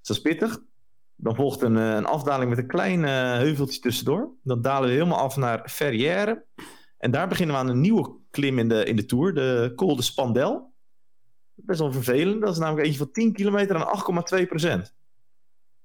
Dat 0.01 0.15
is 0.15 0.21
pittig. 0.21 0.59
Dan 1.15 1.35
volgt 1.35 1.61
een, 1.61 1.75
een 1.75 2.05
afdaling 2.05 2.49
met 2.49 2.59
een 2.59 2.67
klein 2.67 2.99
uh, 2.99 3.09
heuveltje 3.31 3.79
tussendoor. 3.79 4.31
Dan 4.43 4.61
dalen 4.61 4.87
we 4.87 4.93
helemaal 4.93 5.17
af 5.17 5.35
naar 5.35 5.69
Ferrière. 5.69 6.45
En 6.97 7.11
daar 7.11 7.27
beginnen 7.27 7.55
we 7.55 7.61
aan 7.61 7.67
een 7.67 7.81
nieuwe 7.81 8.15
klim 8.31 8.59
in 8.59 8.67
de, 8.67 8.83
in 8.83 8.95
de 8.95 9.05
Tour, 9.05 9.33
de 9.33 9.73
Col 9.75 9.95
de 9.95 10.01
Spandel. 10.01 10.73
Best 11.53 11.79
wel 11.79 11.91
vervelend. 11.91 12.41
Dat 12.41 12.51
is 12.51 12.59
namelijk 12.59 12.85
eentje 12.85 13.03
van 13.03 13.11
10 13.11 13.33
kilometer 13.33 13.75
aan 13.75 14.25
8,2 14.39 14.47
procent. 14.47 14.95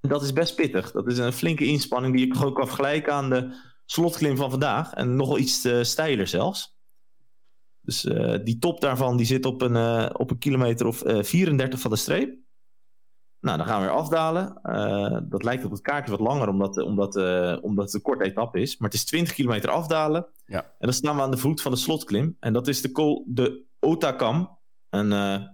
Dat 0.01 0.23
is 0.23 0.33
best 0.33 0.55
pittig. 0.55 0.93
Dat 0.93 1.07
is 1.07 1.19
een 1.19 1.33
flinke 1.33 1.65
inspanning 1.65 2.17
die 2.17 2.27
ik 2.27 2.45
ook 2.45 2.55
kan 2.55 2.67
vergelijken 2.67 3.13
aan 3.13 3.31
de 3.31 3.55
slotklim 3.87 4.37
van 4.37 4.51
vandaag. 4.51 4.93
En 4.93 5.17
nogal 5.17 5.39
iets 5.39 5.69
steiler 5.83 6.27
zelfs. 6.27 6.81
Dus 7.83 8.05
uh, 8.05 8.39
die 8.45 8.59
top 8.59 8.81
daarvan 8.81 9.17
die 9.17 9.27
zit 9.27 9.47
op 9.47 9.63
een, 9.63 9.75
uh, 9.75 10.11
op 10.13 10.31
een 10.31 10.39
kilometer 10.39 10.87
of 10.87 11.03
34 11.07 11.81
van 11.81 11.91
de 11.91 11.97
streep. 11.97 12.41
Nou, 13.41 13.59
dan 13.59 13.67
gaan 13.67 13.81
we 13.81 13.87
weer 13.87 13.97
afdalen. 13.97 14.61
dat 15.29 15.43
lijkt 15.43 15.65
op 15.65 15.71
het 15.71 15.81
kaartje 15.81 16.11
wat 16.11 16.21
langer, 16.21 16.49
omdat, 16.49 16.79
omdat, 16.79 17.17
omdat 17.63 17.85
het 17.85 17.95
een 17.95 18.03
korte 18.03 18.25
etappe 18.25 18.61
is. 18.61 18.77
Maar 18.77 18.89
het 18.89 18.99
is 18.99 19.05
20 19.05 19.35
kilometer 19.35 19.71
afdalen. 19.71 20.27
Ja. 20.47 20.61
En 20.61 20.75
dan 20.79 20.93
staan 20.93 21.17
we 21.17 21.23
aan 21.23 21.31
de 21.31 21.37
voet 21.37 21.63
van 21.63 21.73
de 21.73 21.79
slotklim. 21.79 22.37
En 22.41 22.53
dat 22.53 22.69
is 22.69 22.83
de, 22.83 22.93
Col 22.93 23.25
de 23.29 23.65
Otakam. 23.79 24.59
Een, 24.91 25.09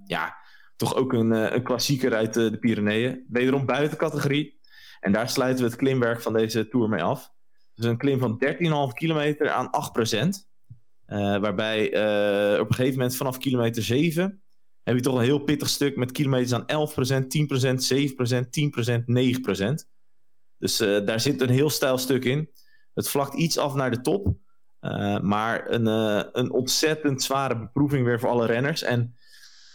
ja, 0.05 0.37
toch 0.77 0.95
ook 0.95 1.13
een, 1.13 1.31
een 1.31 1.63
klassieker 1.63 2.15
uit 2.15 2.35
de, 2.35 2.51
de 2.51 2.59
Pyreneeën. 2.59 3.25
Wederom 3.29 3.67
buiten 3.67 3.99
categorie. 3.99 4.61
En 5.01 5.13
daar 5.13 5.29
sluiten 5.29 5.65
we 5.65 5.71
het 5.71 5.79
klimwerk 5.79 6.23
van 6.23 6.33
deze 6.33 6.69
tour 6.69 6.89
mee 6.89 7.03
af. 7.03 7.33
Dus 7.75 7.85
een 7.85 7.99
klim 7.99 8.19
van 8.19 8.45
13,5 8.91 8.95
kilometer 8.95 9.51
aan 9.51 9.71
8 9.71 9.93
procent. 9.93 10.48
Uh, 11.09 11.39
waarbij 11.39 11.95
uh, 11.95 12.61
op 12.61 12.69
een 12.69 12.75
gegeven 12.75 12.99
moment 12.99 13.17
vanaf 13.17 13.39
kilometer 13.39 13.83
7 13.83 14.43
heb 14.83 14.97
je 14.97 15.03
toch 15.03 15.15
een 15.15 15.25
heel 15.25 15.39
pittig 15.39 15.69
stuk 15.69 15.97
met 15.97 16.13
kilometers 16.13 16.53
aan 16.53 16.67
11 16.67 16.95
procent, 16.95 17.31
10 17.31 17.47
procent, 17.47 17.85
7 17.85 18.15
procent, 18.15 18.53
10 18.53 18.71
procent, 18.71 19.07
9 19.07 19.43
procent. 19.43 19.89
Dus 20.59 20.81
uh, 20.81 21.07
daar 21.07 21.21
zit 21.21 21.41
een 21.41 21.49
heel 21.49 21.71
stijl 21.71 21.99
stuk 21.99 22.25
in. 22.25 22.51
Het 22.95 23.09
vlakt 23.09 23.35
iets 23.35 23.59
af 23.59 23.75
naar 23.75 23.91
de 23.91 24.01
top. 24.01 24.37
maar 25.23 25.71
een, 25.71 25.87
een 26.39 26.53
ontzettend 26.53 27.23
zware 27.23 27.59
beproeving 27.59 28.05
weer 28.05 28.21
voor 28.21 28.29
alle 28.29 28.47
renners. 28.47 28.83
En 28.83 29.15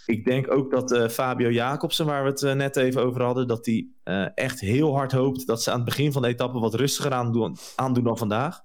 ik 0.06 0.26
denk 0.26 0.52
ook 0.52 0.72
dat 0.72 1.12
Fabio 1.12 1.50
Jacobsen, 1.50 2.06
waar 2.06 2.24
we 2.24 2.30
het 2.30 2.58
net 2.58 2.76
even 2.76 3.04
over 3.04 3.22
hadden, 3.22 3.48
dat 3.48 3.66
hij 3.66 3.88
echt 4.36 4.60
heel 4.60 4.96
hard 4.96 5.12
hoopt 5.12 5.48
dat 5.48 5.64
ze 5.64 5.72
aan 5.72 5.76
het 5.76 5.86
begin 5.86 6.12
van 6.12 6.22
de 6.22 6.28
etappe 6.28 6.60
wat 6.60 6.74
rustiger 6.74 7.12
aandoen, 7.12 7.58
aandoen 7.76 8.04
dan 8.04 8.18
vandaag. 8.18 8.64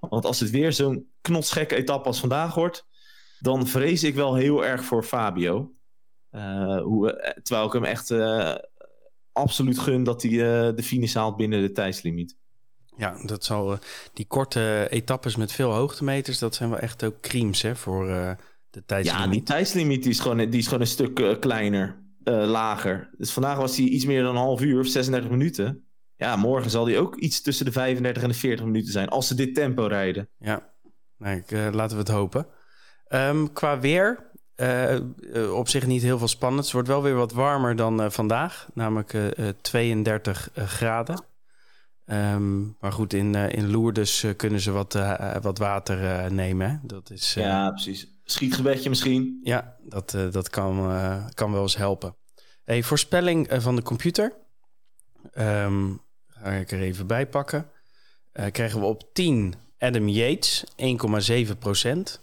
Want 0.00 0.24
als 0.24 0.40
het 0.40 0.50
weer 0.50 0.72
zo'n 0.72 1.10
knotsgekke 1.20 1.74
etappe 1.74 2.08
als 2.08 2.20
vandaag 2.20 2.54
wordt, 2.54 2.86
dan 3.38 3.66
vrees 3.66 4.02
ik 4.02 4.14
wel 4.14 4.34
heel 4.34 4.64
erg 4.64 4.84
voor 4.84 5.04
Fabio. 5.04 5.72
hoe, 6.82 7.34
terwijl 7.42 7.66
ik 7.66 7.72
hem 7.72 7.84
echt 7.84 8.14
absoluut 9.32 9.78
gun 9.78 10.04
dat 10.04 10.22
hij 10.22 10.30
de 10.74 10.82
finish 10.82 11.14
haalt 11.14 11.36
binnen 11.36 11.62
de 11.62 11.72
tijdslimiet. 11.72 12.36
Ja, 12.96 13.22
dat 13.24 13.44
zal, 13.44 13.78
die 14.12 14.26
korte 14.26 14.86
etappes 14.90 15.36
met 15.36 15.52
veel 15.52 15.72
hoogtemeters, 15.72 16.38
dat 16.38 16.54
zijn 16.54 16.70
wel 16.70 16.78
echt 16.78 17.04
ook 17.04 17.20
creams 17.20 17.62
hè, 17.62 17.76
voor 17.76 18.06
de 18.70 18.84
tijdslimiet. 18.86 19.24
Ja, 19.24 19.30
die 19.30 19.42
tijdslimiet 19.42 20.02
die 20.02 20.10
is 20.10 20.20
gewoon, 20.20 20.36
die 20.36 20.58
is 20.60 20.64
gewoon 20.64 20.80
een 20.80 20.86
stuk 20.86 21.40
kleiner, 21.40 22.02
lager. 22.24 23.10
Dus 23.16 23.32
vandaag 23.32 23.56
was 23.56 23.76
hij 23.76 23.86
iets 23.86 24.04
meer 24.04 24.22
dan 24.22 24.36
een 24.36 24.42
half 24.42 24.60
uur 24.60 24.80
of 24.80 24.86
36 24.86 25.30
minuten. 25.30 25.84
Ja, 26.20 26.36
morgen 26.36 26.70
zal 26.70 26.86
hij 26.86 26.98
ook 26.98 27.16
iets 27.16 27.42
tussen 27.42 27.64
de 27.64 27.72
35 27.72 28.22
en 28.22 28.28
de 28.28 28.34
40 28.34 28.64
minuten 28.64 28.92
zijn, 28.92 29.08
als 29.08 29.26
ze 29.26 29.34
dit 29.34 29.54
tempo 29.54 29.86
rijden. 29.86 30.28
Ja, 30.38 30.68
nee, 31.16 31.36
ik, 31.36 31.50
uh, 31.50 31.68
laten 31.72 31.96
we 31.96 32.02
het 32.02 32.12
hopen. 32.12 32.46
Um, 33.08 33.52
qua 33.52 33.80
weer, 33.80 34.30
op 35.52 35.68
zich 35.68 35.86
niet 35.86 36.02
heel 36.02 36.18
veel 36.18 36.28
spannend. 36.28 36.64
Het 36.64 36.72
wordt 36.72 36.88
wel 36.88 37.02
weer 37.02 37.14
wat 37.14 37.32
warmer 37.32 37.76
dan 37.76 38.12
vandaag, 38.12 38.68
namelijk 38.74 39.16
32 39.60 40.48
graden. 40.54 41.24
Um, 42.04 42.76
maar 42.80 42.92
goed, 42.92 43.12
in, 43.12 43.34
in 43.34 43.70
Lourdes 43.70 44.26
kunnen 44.36 44.60
ze 44.60 44.70
wat, 44.70 44.98
wat 45.42 45.58
water 45.58 46.32
nemen. 46.32 46.70
Hè? 46.70 46.76
Dat 46.82 47.10
is, 47.10 47.34
ja, 47.34 47.70
precies 47.70 48.20
schietgebedje 48.24 48.88
misschien. 48.88 49.40
Ja, 49.42 49.76
dat, 49.82 50.10
dat 50.10 50.50
kan, 50.50 50.76
kan 51.34 51.52
wel 51.52 51.62
eens 51.62 51.76
helpen. 51.76 52.16
Hey, 52.64 52.82
voorspelling 52.82 53.48
van 53.50 53.76
de 53.76 53.82
computer. 53.82 54.32
Um, 55.38 56.00
ga 56.42 56.50
ik 56.50 56.70
er 56.70 56.80
even 56.80 57.06
bij 57.06 57.26
pakken. 57.26 57.70
krijgen 58.32 58.80
we 58.80 58.86
op 58.86 59.14
10 59.14 59.54
Adam 59.78 60.08
Yates, 60.08 60.64
1,7 60.76 61.58
procent. 61.58 62.20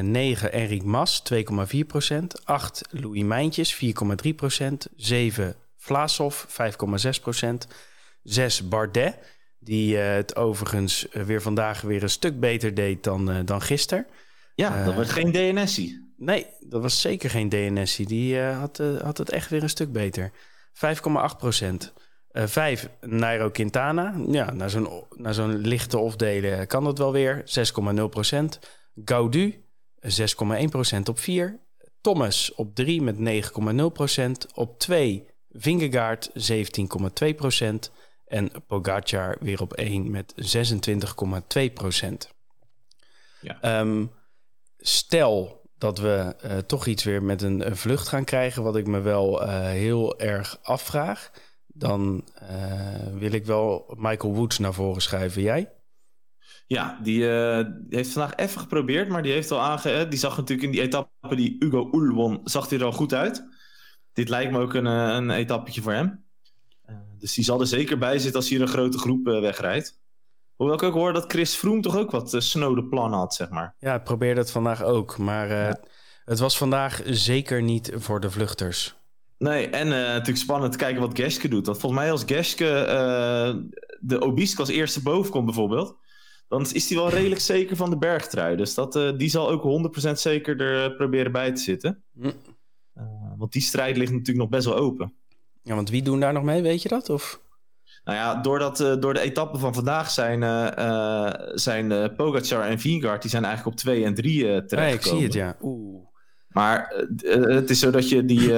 9 0.00 0.52
Enric 0.52 0.82
Mas, 0.82 1.22
2,4 1.34 1.86
procent. 1.86 2.44
8 2.46 2.82
Louis 2.90 3.22
Mijntjes, 3.22 3.74
4,3 3.74 4.34
procent. 4.36 4.88
7 4.96 5.54
Vlaasov, 5.76 6.44
5,6 6.44 7.20
procent. 7.22 7.66
6 8.22 8.68
Bardet, 8.68 9.18
die 9.58 9.96
het 9.96 10.36
overigens 10.36 11.06
weer 11.12 11.42
vandaag 11.42 11.80
weer 11.80 12.02
een 12.02 12.10
stuk 12.10 12.40
beter 12.40 12.74
deed 12.74 13.04
dan, 13.04 13.44
dan 13.44 13.62
gisteren. 13.62 14.06
Ja, 14.54 14.78
uh, 14.78 14.84
dat 14.84 14.94
was 14.94 15.10
geen 15.10 15.32
DNS'ie. 15.32 16.12
Nee, 16.16 16.46
dat 16.60 16.82
was 16.82 17.00
zeker 17.00 17.30
geen 17.30 17.48
DNS'ie. 17.48 18.06
Die 18.06 18.34
uh, 18.34 18.58
had, 18.58 18.78
uh, 18.78 19.00
had 19.00 19.18
het 19.18 19.30
echt 19.30 19.50
weer 19.50 19.62
een 19.62 19.68
stuk 19.68 19.92
beter. 19.92 20.30
5,8 20.74 21.36
procent. 21.38 21.92
5 22.32 22.88
Nairo 23.00 23.50
Quintana. 23.50 24.14
Ja, 24.28 24.52
na 24.52 24.68
zo'n, 24.68 25.04
na 25.16 25.32
zo'n 25.32 25.56
lichte 25.56 25.98
ofdelen 25.98 26.66
kan 26.66 26.84
dat 26.84 26.98
wel 26.98 27.12
weer. 27.12 27.42
6,0 27.98 28.04
procent. 28.10 28.58
Gaudu 29.04 29.64
6,1 30.00 30.64
procent 30.70 31.08
op 31.08 31.18
4. 31.18 31.60
Thomas 32.00 32.54
op 32.54 32.74
3 32.74 33.02
met 33.02 33.16
9,0 33.80 33.84
procent. 33.92 34.46
Op 34.54 34.78
2 34.78 35.26
Vingegaard 35.50 36.30
17,2 37.24 37.34
procent. 37.36 37.90
En 38.26 38.50
Pogacar 38.66 39.36
weer 39.40 39.60
op 39.60 39.72
1 39.72 40.10
met 40.10 40.34
26,2 41.68 41.72
procent. 41.74 42.30
Ja. 43.40 43.80
Um, 43.80 44.10
stel 44.78 45.60
dat 45.78 45.98
we 45.98 46.36
uh, 46.44 46.58
toch 46.58 46.86
iets 46.86 47.04
weer 47.04 47.22
met 47.22 47.42
een, 47.42 47.66
een, 47.66 47.76
vlucht 47.76 48.08
gaan 48.08 48.24
krijgen, 48.24 48.62
wat 48.62 48.76
ik 48.76 48.86
me 48.86 49.00
wel 49.00 49.42
uh, 49.42 49.64
heel 49.64 50.18
erg 50.18 50.58
afvraag, 50.62 51.30
dan 51.72 52.24
uh, 52.42 53.18
wil 53.18 53.32
ik 53.32 53.46
wel 53.46 53.94
Michael 53.98 54.34
Woods 54.34 54.58
naar 54.58 54.74
voren 54.74 55.02
schuiven. 55.02 55.42
Jij? 55.42 55.72
Ja, 56.66 56.98
die, 57.02 57.18
die, 57.18 57.96
heeft 57.96 58.12
vandaag 58.12 58.36
even 58.36 58.60
geprobeerd, 58.60 59.08
maar 59.08 59.22
die 59.22 59.32
heeft 59.32 59.50
al 59.50 59.60
aange... 59.60 60.08
Die 60.08 60.18
zag 60.18 60.36
natuurlijk 60.36 60.66
in 60.66 60.72
die 60.72 60.82
etappe 60.82 61.36
die 61.36 61.56
Hugo 61.58 61.88
Oel 61.92 62.14
won, 62.14 62.40
zag 62.44 62.68
hij 62.68 62.78
er 62.78 62.84
al 62.84 62.92
goed 62.92 63.14
uit. 63.14 63.44
Dit 64.12 64.28
lijkt 64.28 64.52
me 64.52 64.58
ook 64.58 64.74
een, 64.74 64.86
een 64.86 65.30
etappetje 65.30 65.82
voor 65.82 65.92
hem. 65.92 66.24
dus 67.18 67.34
die 67.34 67.44
zal 67.44 67.60
er 67.60 67.66
zeker 67.66 67.98
bij 67.98 68.18
zitten 68.18 68.40
als 68.40 68.50
hij 68.50 68.60
een 68.60 68.68
grote 68.68 68.98
groep 68.98 69.24
wegrijdt. 69.24 70.00
Hoewel 70.56 70.76
ik 70.76 70.82
ook 70.82 70.94
hoor 70.94 71.12
dat 71.12 71.32
Chris 71.32 71.54
Froome 71.54 71.80
toch 71.80 71.96
ook 71.96 72.10
wat 72.10 72.34
snode 72.38 72.84
plannen 72.84 73.18
had, 73.18 73.34
zeg 73.34 73.50
maar. 73.50 73.74
Ja, 73.78 73.94
ik 73.94 74.04
probeerde 74.04 74.40
het 74.40 74.50
vandaag 74.50 74.82
ook. 74.82 75.18
Maar 75.18 75.48
ja. 75.48 75.80
het 76.24 76.38
was 76.38 76.56
vandaag 76.56 77.02
zeker 77.04 77.62
niet 77.62 77.92
voor 77.94 78.20
de 78.20 78.30
vluchters. 78.30 78.94
Nee, 79.42 79.68
en 79.68 79.86
uh, 79.86 79.92
natuurlijk 79.92 80.36
spannend 80.36 80.72
te 80.72 80.78
kijken 80.78 81.00
wat 81.00 81.18
Geske 81.18 81.48
doet. 81.48 81.66
Want 81.66 81.78
volgens 81.78 82.02
mij 82.02 82.10
als 82.10 82.22
Geske 82.26 82.64
de 84.00 84.20
Obisque 84.20 84.60
als 84.60 84.68
eerste 84.68 85.02
boven 85.02 85.30
komt 85.30 85.44
bijvoorbeeld... 85.44 85.96
dan 86.48 86.66
is 86.72 86.88
hij 86.88 86.98
wel 86.98 87.10
redelijk 87.10 87.40
zeker 87.40 87.76
van 87.76 87.90
de 87.90 87.98
bergtrui. 87.98 88.56
Dus 88.56 88.74
dat, 88.74 88.92
die 89.16 89.28
zal 89.28 89.50
ook 89.50 89.92
100% 90.08 90.12
zeker 90.12 90.60
er 90.60 90.94
proberen 90.94 91.32
bij 91.32 91.52
te 91.52 91.60
zitten. 91.60 92.02
Hm. 92.20 92.30
want 93.36 93.52
die 93.52 93.62
strijd 93.62 93.96
ligt 93.96 94.10
natuurlijk 94.10 94.38
nog 94.38 94.48
best 94.48 94.64
wel 94.64 94.76
open. 94.76 95.12
Ja, 95.62 95.74
want 95.74 95.90
wie 95.90 96.02
doen 96.02 96.20
daar 96.20 96.32
nog 96.32 96.42
mee, 96.42 96.62
weet 96.62 96.82
je 96.82 96.88
dat? 96.88 97.10
Of... 97.10 97.40
Nou 98.04 98.18
ja, 98.18 98.34
doordat, 98.34 98.80
uh, 98.80 98.96
door 99.00 99.14
de 99.14 99.20
etappen 99.20 99.60
van 99.60 99.74
vandaag 99.74 100.10
zijn, 100.10 100.42
uh, 100.42 100.68
uh, 100.78 101.30
zijn 101.54 102.14
Pogacar 102.14 102.64
en 102.64 102.78
Vingegaard... 102.78 103.22
die 103.22 103.30
zijn 103.30 103.44
eigenlijk 103.44 103.76
op 103.76 103.82
2 103.82 104.04
en 104.04 104.14
3 104.14 104.64
terechtgekomen. 104.64 104.88
Ja, 104.88 104.94
ik 104.94 105.02
zie 105.02 105.22
het, 105.22 105.32
ja. 105.32 105.56
Oeh. 105.62 105.91
Maar 106.52 106.94
het 107.36 107.70
is 107.70 107.78
zo 107.78 107.90
dat 107.90 108.08
je 108.08 108.24
die, 108.24 108.52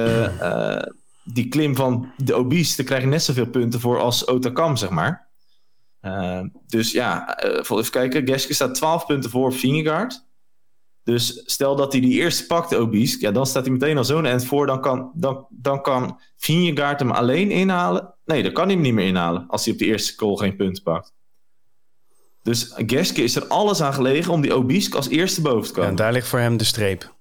die 1.25 1.49
klim 1.49 1.77
van 1.77 2.13
de 2.17 2.35
Obis... 2.35 2.77
daar 2.77 2.87
krijg 2.87 3.03
je 3.03 3.09
net 3.09 3.23
zoveel 3.23 3.47
punten 3.47 3.81
voor 3.81 4.01
als 4.01 4.27
Otakam, 4.27 4.77
zeg 4.77 4.91
maar. 4.91 5.29
dus 6.67 6.93
ja, 6.93 7.39
even 7.43 7.91
kijken. 7.91 8.27
Geske 8.27 8.55
staat 8.55 8.75
12 8.75 9.07
punten 9.07 9.31
voor 9.31 9.53
Vingegaard. 9.53 10.25
Dus 11.05 11.43
stel 11.45 11.77
dat 11.77 11.93
hij 11.93 12.01
die 12.01 12.21
eerste 12.21 12.47
pakt, 12.47 12.71
de 12.71 12.77
Obis... 12.77 13.17
Ja, 13.21 13.31
dan 13.31 13.47
staat 13.47 13.65
hij 13.65 13.73
meteen 13.73 13.97
al 13.97 14.05
zo'n 14.05 14.27
end 14.27 14.45
voor. 14.45 14.67
Dan 14.67 14.81
kan, 14.81 15.11
dan, 15.15 15.47
dan 15.51 15.83
kan 15.83 16.21
Vingegaard 16.37 17.01
hem 17.01 17.11
alleen 17.11 17.51
inhalen... 17.51 18.15
Nee, 18.25 18.43
dan 18.43 18.53
kan 18.53 18.65
hij 18.65 18.75
hem 18.75 18.83
niet 18.83 18.95
meer 18.95 19.07
inhalen 19.07 19.47
als 19.49 19.65
hij 19.65 19.73
op 19.73 19.79
de 19.79 19.85
eerste 19.85 20.15
call 20.15 20.37
geen 20.37 20.57
punten 20.57 20.83
pakt. 20.83 21.13
Dus 22.43 22.73
Geske 22.77 23.23
is 23.23 23.37
er 23.37 23.47
alles 23.47 23.81
aan 23.81 23.95
gelegen 23.95 24.33
om 24.33 24.41
die 24.41 24.55
Obisque 24.55 24.97
als 24.97 25.09
eerste 25.09 25.41
boven 25.41 25.69
te 25.69 25.73
komen. 25.73 25.91
En 25.91 25.97
daar 25.97 26.13
ligt 26.13 26.29
voor 26.29 26.39
hem 26.39 26.57
de 26.57 26.65
streep. 26.65 27.14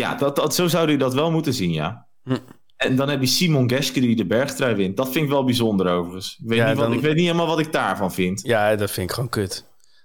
Ja, 0.00 0.14
dat, 0.14 0.36
dat, 0.36 0.54
zo 0.54 0.68
zou 0.68 0.86
hij 0.86 0.96
dat 0.96 1.14
wel 1.14 1.30
moeten 1.30 1.54
zien, 1.54 1.70
ja. 1.72 2.06
Hm. 2.22 2.36
En 2.76 2.96
dan 2.96 3.08
heb 3.08 3.20
je 3.20 3.26
Simon 3.26 3.70
Geske 3.70 4.00
die 4.00 4.16
de 4.16 4.26
bergtrui 4.26 4.74
wint. 4.74 4.96
Dat 4.96 5.10
vind 5.12 5.24
ik 5.24 5.30
wel 5.30 5.44
bijzonder 5.44 5.88
overigens. 5.92 6.38
Ik 6.42 6.48
weet, 6.48 6.58
Ja, 6.58 6.68
niet, 6.68 6.76
wat, 6.76 6.86
dan- 6.86 6.96
ik 6.96 7.00
weet 7.02 7.14
niet 7.14 7.24
helemaal 7.24 7.46
wat 7.46 7.58
ik 7.58 7.72
daarvan 7.72 8.12
vind. 8.12 8.40
Ja, 8.42 8.76
dat 8.76 8.90
vind 8.90 9.08
ik 9.08 9.14
gewoon 9.14 9.28
kut. 9.30 9.64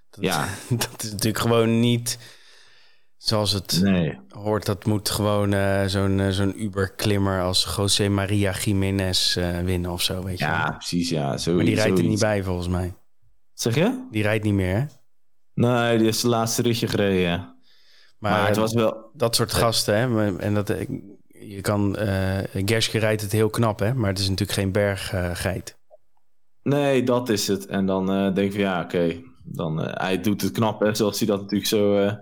Dat, 0.09 0.23
Ja. 0.23 0.47
dat 0.69 1.03
is 1.03 1.11
natuurlijk 1.11 1.39
gewoon 1.39 1.79
niet 1.79 2.17
zoals 3.17 3.51
het 3.51 3.79
Nee. 3.81 4.19
hoort. 4.29 4.65
Dat 4.65 4.85
moet 4.85 5.09
gewoon 5.09 5.53
eh, 5.53 5.85
zo'n 5.85 6.19
eh, 6.19 6.29
zo'n 6.29 6.63
Uber-klimmer 6.63 7.41
als 7.41 7.73
José 7.77 8.09
Maria 8.09 8.53
Jiménez 8.63 9.37
eh, 9.37 9.59
winnen 9.59 9.91
of 9.91 10.01
zo, 10.01 10.23
weet 10.23 10.39
je. 10.39 10.45
Ja, 10.45 10.63
wel. 10.63 10.77
precies. 10.77 11.09
Ja, 11.09 11.37
zo, 11.37 11.53
maar 11.53 11.65
die 11.65 11.73
rijdt 11.75 11.89
er 11.89 11.95
zoiets. 11.97 12.09
niet 12.11 12.19
bij 12.23 12.43
volgens 12.43 12.67
mij. 12.67 12.93
Zeg 13.53 13.75
je? 13.75 14.07
Die 14.11 14.21
rijdt 14.23 14.43
niet 14.43 14.53
meer, 14.53 14.75
hè? 14.75 14.83
Nee, 15.53 15.97
die 15.97 16.07
is 16.07 16.21
de 16.21 16.27
laatste 16.27 16.61
ritje 16.61 16.87
gereden. 16.87 17.19
ja. 17.21 17.54
Maar, 18.17 18.31
Maar, 18.31 18.47
het 18.47 18.57
was 18.57 18.73
wel... 18.73 19.09
dat 19.13 19.35
soort 19.35 19.53
gasten, 19.53 19.95
hè? 19.97 20.37
En 20.37 20.53
dat, 20.53 20.69
eh, 20.69 20.87
je 21.27 21.61
kan, 21.61 21.95
eh 21.95 22.63
Gerske 22.65 22.99
rijdt 22.99 23.21
het 23.21 23.31
heel 23.31 23.49
knap, 23.49 23.79
hè? 23.79 23.93
Maar 23.93 24.09
het 24.09 24.19
is 24.19 24.29
natuurlijk 24.29 24.59
geen 24.59 24.71
berggeit. 24.71 25.77
Nee, 26.63 27.03
dat 27.03 27.29
is 27.29 27.47
het. 27.47 27.65
En 27.65 27.85
dan 27.85 28.11
eh, 28.11 28.33
denk 28.33 28.37
ik 28.47 28.51
van 28.51 28.61
ja, 28.61 28.81
oké. 28.81 29.21
Dan 29.43 29.81
eh, 29.81 30.05
hij 30.05 30.21
doet 30.21 30.41
het 30.41 30.51
knap, 30.51 30.79
hè, 30.79 30.95
zoals 30.95 31.17
hij 31.19 31.27
dat 31.27 31.41
natuurlijk 31.41 31.69
zo 31.69 31.97
eh, 31.97 32.13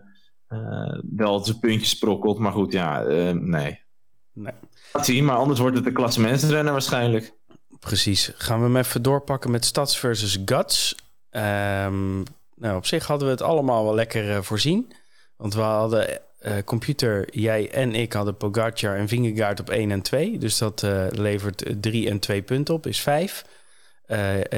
eh, 0.48 1.00
wel 1.16 1.46
zijn 1.46 1.60
puntjes 1.60 1.90
sprokkelt. 1.90 2.40
Maar 2.40 2.52
goed, 2.52 2.72
ja, 2.72 3.04
eh, 3.04 3.32
nee. 3.32 3.82
Nee. 4.34 4.54
Zien, 5.02 5.26
maar 5.26 5.36
anders 5.36 5.60
wordt 5.60 5.78
het 5.78 5.86
een 5.86 5.94
klassementsrenner 5.94 6.72
waarschijnlijk. 6.72 7.34
Precies. 7.80 8.32
Gaan 8.36 8.58
we 8.60 8.64
hem 8.66 8.78
even 8.78 9.02
doorpakken 9.02 9.52
met 9.52 9.66
Stads 9.66 10.00
versus 10.00 10.38
Guts. 10.46 10.96
Ehm, 11.30 12.16
nou, 12.56 12.76
op 12.76 12.86
zich 12.86 13.08
hadden 13.08 13.28
we 13.28 13.34
het 13.34 13.42
allemaal 13.42 13.84
wel 13.84 13.96
lekker 13.96 14.32
eh, 14.32 14.42
voorzien. 14.42 14.94
Want 15.44 15.56
we 15.56 15.62
hadden 15.62 16.22
eh, 16.40 16.54
computer, 16.66 17.38
jij 17.38 17.72
en 17.72 17.96
ik 17.96 18.14
hadden 18.14 18.38
Pogacar 18.38 18.98
en 18.98 19.08
Vingegaard 19.08 19.60
op 19.60 19.70
1 19.70 19.92
en 19.92 20.02
2. 20.02 20.38
Dus 20.38 20.58
dat 20.58 20.84
eh, 20.84 21.06
levert 21.10 21.66
3 21.82 22.10
en 22.10 22.20
2 22.20 22.42
punten 22.42 22.74
op, 22.74 22.88
is 22.88 23.00
5. 23.02 23.46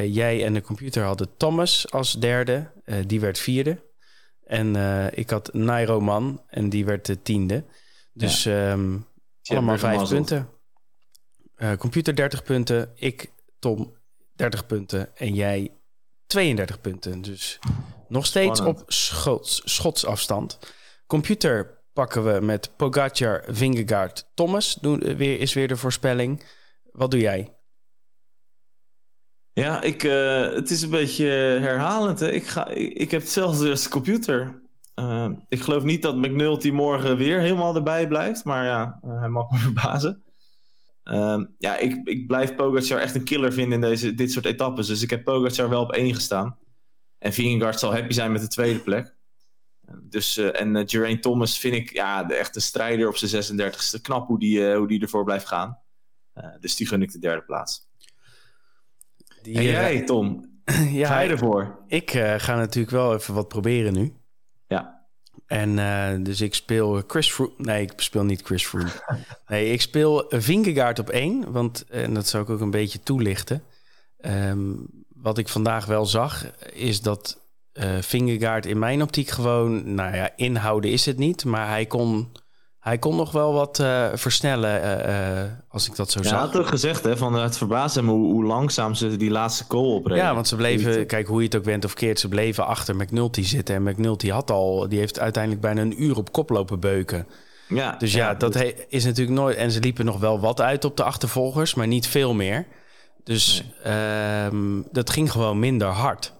jij 0.07 0.45
en 0.45 0.53
de 0.53 0.61
computer 0.61 1.03
hadden 1.03 1.27
Thomas 1.37 1.91
als 1.91 2.13
derde. 2.13 2.71
eh, 2.83 2.97
die 3.07 3.19
werd 3.19 3.39
vierde. 3.39 3.81
En 4.43 4.75
eh, 4.75 5.07
ik 5.11 5.29
had 5.29 5.53
Nairo 5.53 6.01
Man 6.01 6.41
en 6.47 6.69
die 6.69 6.85
werd 6.85 7.05
de 7.05 7.21
tiende. 7.21 7.63
Dus 8.13 8.45
ehm, 8.45 8.91
Je 9.41 9.55
allemaal 9.55 9.69
hebt 9.69 9.81
weer 9.81 9.91
vijf 9.91 9.93
gemazzeld. 9.93 10.27
punten. 10.27 10.49
Eh, 11.55 11.77
computer 11.77 12.15
30 12.15 12.43
punten. 12.43 12.91
Ik, 12.95 13.31
Tom, 13.59 13.93
30 14.35 14.65
punten. 14.65 15.15
En 15.17 15.33
jij 15.33 15.71
32 16.27 16.81
punten. 16.81 17.21
Dus 17.21 17.59
nog 18.07 18.25
steeds 18.25 18.57
Spannend. 18.57 18.81
op 18.81 18.91
schots, 18.91 19.61
schotsafstand. 19.65 20.59
Computer 21.07 21.83
pakken 21.93 22.33
we 22.33 22.45
met 22.45 22.71
Pogacar, 22.77 23.43
Vingegaard, 23.47 24.31
Thomas. 24.33 24.73
Doen, 24.81 25.01
eh, 25.01 25.15
weer, 25.15 25.39
is 25.39 25.53
weer 25.53 25.67
de 25.67 25.77
voorspelling. 25.77 26.43
Wat 26.91 27.11
doe 27.11 27.19
jij? 27.19 27.53
Ja, 29.53 29.81
ik, 29.81 30.03
eh, 30.03 30.53
het 30.53 30.71
is 30.71 30.81
een 30.81 30.89
beetje 30.89 31.25
herhalend. 31.61 32.19
Hè. 32.19 32.31
Ik, 32.31 32.47
ga, 32.47 32.67
ik, 32.67 32.93
ik 32.93 33.11
heb 33.11 33.21
hetzelfde 33.21 33.69
als 33.69 33.83
de 33.83 33.89
computer. 33.89 34.61
Eh, 34.93 35.29
ik 35.49 35.61
geloof 35.61 35.83
niet 35.83 36.01
dat 36.01 36.15
McNulty 36.15 36.69
morgen 36.69 37.17
weer 37.17 37.39
helemaal 37.39 37.75
erbij 37.75 38.07
blijft. 38.07 38.43
Maar 38.43 38.65
ja, 38.65 38.99
hij 39.01 39.29
mag 39.29 39.51
me 39.51 39.57
verbazen. 39.67 40.23
Ehm, 41.03 41.45
ja, 41.57 41.77
ik, 41.77 42.01
ik 42.03 42.27
blijf 42.27 42.55
Pogacar 42.55 42.99
echt 42.99 43.15
een 43.15 43.23
killer 43.23 43.53
vinden 43.53 43.73
in 43.73 43.89
deze, 43.89 44.13
dit 44.13 44.31
soort 44.31 44.45
etappes. 44.45 44.87
Dus 44.87 45.01
ik 45.01 45.09
heb 45.09 45.23
Pogacar 45.23 45.69
wel 45.69 45.81
op 45.81 45.91
één 45.91 46.13
gestaan. 46.13 46.57
En 47.25 47.33
Vingegaard 47.33 47.79
zal 47.79 47.93
happy 47.93 48.13
zijn 48.13 48.31
met 48.31 48.41
de 48.41 48.47
tweede 48.47 48.79
plek. 48.79 49.13
Dus, 50.01 50.37
eh, 50.37 50.61
en 50.61 50.75
eh, 50.75 50.83
Geraint 50.85 51.21
Thomas 51.21 51.59
vind 51.59 51.75
ik 51.75 51.93
ja, 51.93 52.23
de 52.23 52.33
echte 52.33 52.59
strijder 52.59 53.07
op 53.07 53.15
zijn 53.17 53.43
36e. 53.43 54.01
Knap 54.01 54.27
hoe 54.27 54.39
die, 54.39 54.69
eh, 54.69 54.77
hoe 54.77 54.87
die 54.87 55.01
ervoor 55.01 55.23
blijft 55.23 55.47
gaan. 55.47 55.79
Dus 56.59 56.75
die 56.75 56.87
gun 56.87 57.01
ik 57.01 57.11
de 57.11 57.19
derde 57.19 57.41
plaats. 57.41 57.89
Die, 59.41 59.57
En 59.57 59.63
jij, 59.63 60.03
Tom? 60.03 60.51
ja, 60.91 61.07
Ga 61.07 61.19
je 61.19 61.29
ervoor? 61.29 61.83
Ik 61.87 62.11
ga 62.37 62.55
natuurlijk 62.55 62.95
wel 62.95 63.13
even 63.13 63.33
wat 63.33 63.47
proberen 63.47 63.93
nu. 63.93 64.13
Ja. 64.67 65.05
En 65.45 66.23
dus 66.23 66.41
ik 66.41 66.53
speel 66.53 67.03
Chris 67.07 67.31
Froome. 67.31 67.53
Nee, 67.57 67.83
ik 67.83 68.01
speel 68.01 68.23
niet 68.23 68.41
Chris 68.41 68.65
Froome. 68.65 68.91
nee, 69.47 69.71
ik 69.71 69.81
speel 69.81 70.25
Vingegaard 70.29 70.99
op 70.99 71.09
één. 71.09 71.51
Want, 71.51 71.85
en 71.89 72.13
dat 72.13 72.27
zou 72.27 72.43
ik 72.43 72.49
ook 72.49 72.61
een 72.61 72.71
beetje 72.71 72.99
toelichten. 72.99 73.63
Ehm, 74.17 74.73
wat 75.25 75.37
ik 75.37 75.47
vandaag 75.49 75.85
wel 75.85 76.05
zag, 76.05 76.45
is 76.73 77.01
dat 77.01 77.37
Vingegaard 77.99 78.65
in 78.65 78.79
mijn 78.79 79.01
optiek 79.01 79.29
gewoon... 79.29 79.93
Nou 79.93 80.15
ja, 80.15 80.29
inhouden 80.35 80.91
is 80.91 81.05
het 81.05 81.17
niet. 81.17 81.45
Maar 81.45 81.67
hij 81.67 81.85
kon, 81.85 82.31
hij 82.79 82.97
kon 82.97 83.15
nog 83.15 83.31
wel 83.31 83.53
wat 83.53 83.79
eh, 83.79 84.05
versnellen, 84.13 85.03
eh, 85.05 85.51
als 85.69 85.87
ik 85.87 85.95
dat 85.95 86.11
zo 86.11 86.19
Ja, 86.21 86.27
zag. 86.27 86.37
hij 86.37 86.47
had 86.47 86.57
ook 86.57 86.67
gezegd, 86.67 87.03
hè, 87.03 87.17
van, 87.17 87.33
het 87.33 87.57
verbaasde 87.57 87.99
hem 87.99 88.09
hoe, 88.09 88.31
hoe 88.33 88.43
langzaam 88.45 88.93
ze 88.93 89.17
die 89.17 89.29
laatste 89.31 89.65
goal 89.67 89.95
opreden. 89.95 90.23
Ja, 90.23 90.33
want 90.33 90.47
ze 90.47 90.55
bleven, 90.55 91.05
kijk 91.05 91.27
hoe 91.27 91.39
je 91.39 91.45
het 91.45 91.55
ook 91.55 91.63
bent 91.63 91.85
of 91.85 91.93
keert, 91.93 92.19
ze 92.19 92.27
bleven 92.27 92.65
achter 92.65 92.95
McNulty 92.95 93.43
zitten. 93.43 93.75
En 93.75 93.83
McNulty 93.83 94.29
had 94.29 94.51
al, 94.51 94.89
die 94.89 94.99
heeft 94.99 95.19
uiteindelijk 95.19 95.61
bijna 95.63 95.81
een 95.81 96.03
uur 96.03 96.17
op 96.17 96.31
kop 96.31 96.49
lopen 96.49 96.79
beuken. 96.79 97.27
Ja, 97.67 97.95
Dus 97.97 98.13
ja, 98.13 98.33
dat 98.33 98.53
dus- 98.53 98.61
he- 98.61 98.73
is 98.89 99.05
natuurlijk 99.05 99.37
nooit. 99.37 99.55
En 99.57 99.71
ze 99.71 99.79
liepen 99.79 100.05
nog 100.05 100.19
wel 100.19 100.39
wat 100.39 100.61
uit 100.61 100.85
op 100.85 100.97
de 100.97 101.03
achtervolgers, 101.03 101.73
maar 101.73 101.87
niet 101.87 102.07
veel 102.07 102.33
meer. 102.33 102.65
Dus 103.25 103.63
ehm, 103.83 104.81
dat 104.91 105.09
ging 105.09 105.31
gewoon 105.31 105.59
minder 105.59 105.87
hard. 105.87 106.33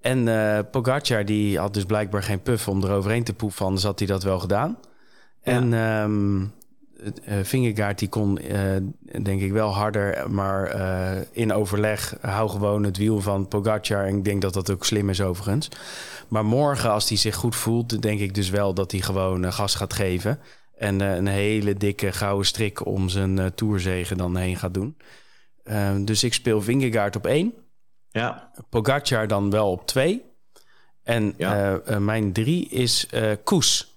En 0.00 0.28
eh 0.28 0.58
Pogacar 0.70 1.24
die 1.24 1.58
had 1.58 1.74
dus 1.74 1.84
blijkbaar 1.84 2.22
geen 2.22 2.42
puff 2.42 2.68
om 2.68 2.84
eroverheen 2.84 3.24
te 3.24 3.34
poeven, 3.34 3.66
anders 3.66 3.84
had 3.84 3.98
hij 3.98 4.08
dat 4.08 4.22
wel 4.22 4.38
gedaan. 4.38 4.78
En 5.42 5.72
eh, 7.24 7.38
Vingegaard 7.42 7.98
die 7.98 8.08
kon 8.08 8.38
eh, 8.38 8.60
denk 9.22 9.40
ik 9.40 9.52
wel 9.52 9.74
harder, 9.74 10.30
maar 10.30 10.76
in 11.32 11.52
overleg 11.52 12.16
hou 12.20 12.48
gewoon 12.48 12.84
het 12.84 12.96
wiel 12.96 13.20
van 13.20 13.48
Pogacar. 13.48 14.06
En 14.06 14.16
ik 14.16 14.24
denk 14.24 14.42
dat 14.42 14.52
dat 14.52 14.70
ook 14.70 14.84
slim 14.84 15.10
is 15.10 15.20
overigens. 15.20 15.68
Maar 16.28 16.44
morgen 16.44 16.90
als 16.90 17.08
hij 17.08 17.18
zich 17.18 17.34
goed 17.34 17.56
voelt, 17.56 18.02
denk 18.02 18.20
ik 18.20 18.34
dus 18.34 18.50
wel 18.50 18.74
dat 18.74 18.90
hij 18.90 19.00
gewoon 19.00 19.52
gas 19.52 19.74
gaat 19.74 19.92
geven. 19.92 20.38
En 20.78 21.00
een 21.00 21.26
hele 21.26 21.74
dikke 21.74 22.12
gouden 22.12 22.46
strik 22.46 22.86
om 22.86 23.08
zijn 23.08 23.38
eh 23.38 23.46
toerzegen 23.46 24.16
dan 24.16 24.36
heen 24.36 24.56
gaat 24.56 24.74
doen. 24.74 24.96
Eh, 25.62 25.96
dus 26.04 26.24
ik 26.24 26.34
speel 26.34 26.62
Vingegaard 26.62 27.16
op 27.16 27.26
één. 27.26 27.54
Ja, 28.10 28.50
Pogacar 28.68 29.26
dan 29.26 29.50
wel 29.50 29.70
op 29.70 29.86
twee. 29.86 30.24
En 31.02 31.34
Ja. 31.36 31.54
eh, 31.54 31.94
eh, 31.94 32.00
mijn 32.02 32.32
drie 32.32 32.68
is 32.68 33.06
eh 33.06 33.32
Koes. 33.44 33.90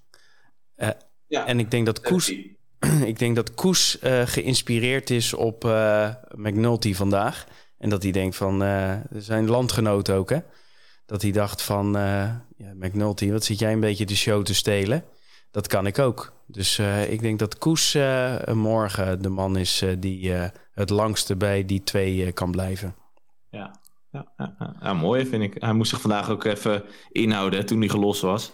Ja. 1.28 1.45
En 1.45 1.60
ik 1.60 1.71
denk 1.71 1.86
dat 1.86 2.01
Koes, 2.01 2.34
ik 3.12 3.19
denk 3.19 3.36
dat 3.36 3.54
Koes 3.54 3.97
geïnspireerd 4.25 5.10
is 5.10 5.34
op 5.34 5.63
McNulty 6.36 6.93
vandaag. 6.93 7.45
En 7.78 7.89
dat 7.89 8.04
hij 8.04 8.12
denkt 8.12 8.36
van, 8.36 8.60
zijn 9.13 9.49
landgenoot 9.49 10.10
ook 10.10 10.30
hè. 10.30 10.39
Dat 11.06 11.21
hij 11.21 11.32
dacht 11.32 11.62
van, 11.62 11.91
ja, 12.58 12.73
McNulty, 12.73 13.32
wat 13.32 13.43
zit 13.43 13.60
jij 13.60 13.73
een 13.73 13.80
beetje 13.80 14.06
de 14.06 14.15
show 14.15 14.43
te 14.43 14.54
stelen? 14.54 15.04
Dat 15.51 15.67
kan 15.67 15.88
ik 15.88 15.99
ook. 15.99 16.34
Dus 16.47 16.80
ik 17.10 17.21
denk 17.21 17.39
dat 17.39 17.58
Koes 17.58 17.97
morgen 18.54 19.21
de 19.21 19.30
man 19.30 19.58
is 19.58 19.84
die 19.99 20.34
het 20.75 20.89
langste 20.89 21.35
bij 21.35 21.65
die 21.65 21.83
twee 21.83 22.25
eh, 22.25 22.33
kan 22.33 22.51
blijven. 22.51 22.95
Ja. 23.49 23.81
Ja, 24.11 24.33
ja, 24.38 24.75
ja. 24.81 24.93
Mooi 24.93 25.25
vind 25.25 25.43
ik. 25.43 25.61
Hij 25.61 25.73
moest 25.73 25.89
zich 25.89 26.01
vandaag 26.01 26.29
ook 26.29 26.43
even 26.43 26.83
inhouden 27.09 27.59
hè, 27.59 27.65
toen 27.65 27.79
hij 27.79 27.89
gelost 27.89 28.21
was. 28.21 28.53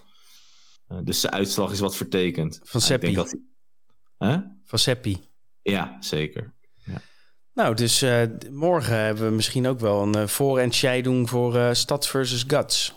Eh, 0.88 0.98
dus 1.04 1.22
de 1.22 1.32
uitslag 1.32 1.72
is 1.72 1.80
wat 1.80 1.96
vertekend. 1.96 2.60
Van 2.64 2.82
Seppi. 2.82 3.14
dat? 3.14 3.36
Van 4.66 4.80
Seppi. 4.80 5.18
Ja, 5.62 5.98
zeker. 6.00 6.54
Nou, 7.54 7.76
dus 7.76 8.02
eh, 8.02 8.22
morgen 8.50 8.96
hebben 8.96 9.26
we 9.26 9.36
misschien 9.36 9.68
ook 9.68 9.80
wel 9.80 10.02
een 10.16 10.30
voor- 10.30 10.60
en 10.60 11.04
doen 11.04 11.28
voor 11.28 11.56
eh 11.56 11.74
Stads 11.74 12.10
versus 12.10 12.44
Guts. 12.48 12.94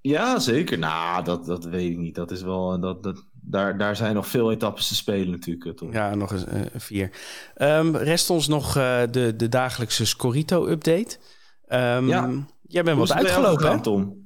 Ja, 0.00 0.38
zeker. 0.38 0.78
Nou, 0.78 1.24
dat, 1.24 1.46
dat 1.46 1.64
weet 1.64 1.90
ik 1.90 1.96
niet. 1.96 2.14
Dat 2.14 2.30
is 2.30 2.42
wel, 2.42 2.80
dat, 2.80 3.02
dat, 3.02 3.24
daar, 3.44 3.78
daar 3.78 3.96
zijn 3.96 4.14
nog 4.14 4.26
veel 4.26 4.52
etappes 4.52 4.88
te 4.88 4.94
spelen 4.94 5.30
natuurlijk. 5.30 5.64
eh, 5.66 5.72
Tom. 5.72 5.92
Ja, 5.92 6.14
nog 6.14 6.32
eens 6.32 6.44
eh, 6.44 6.60
vier. 6.74 7.10
Ehm, 7.54 7.96
rest 7.96 8.30
ons 8.30 8.48
nog 8.48 8.76
eh, 8.76 9.02
de, 9.10 9.36
de 9.36 9.48
dagelijkse 9.48 10.06
Scorito-update. 10.06 11.18
Ehm, 11.66 12.06
Ja. 12.08 12.30
Jij 12.68 12.82
bent 12.82 12.96
Hoe 12.98 13.06
wat 13.06 13.16
uitgelopen, 13.16 13.70
hè? 13.70 13.80
Tom? 13.82 14.20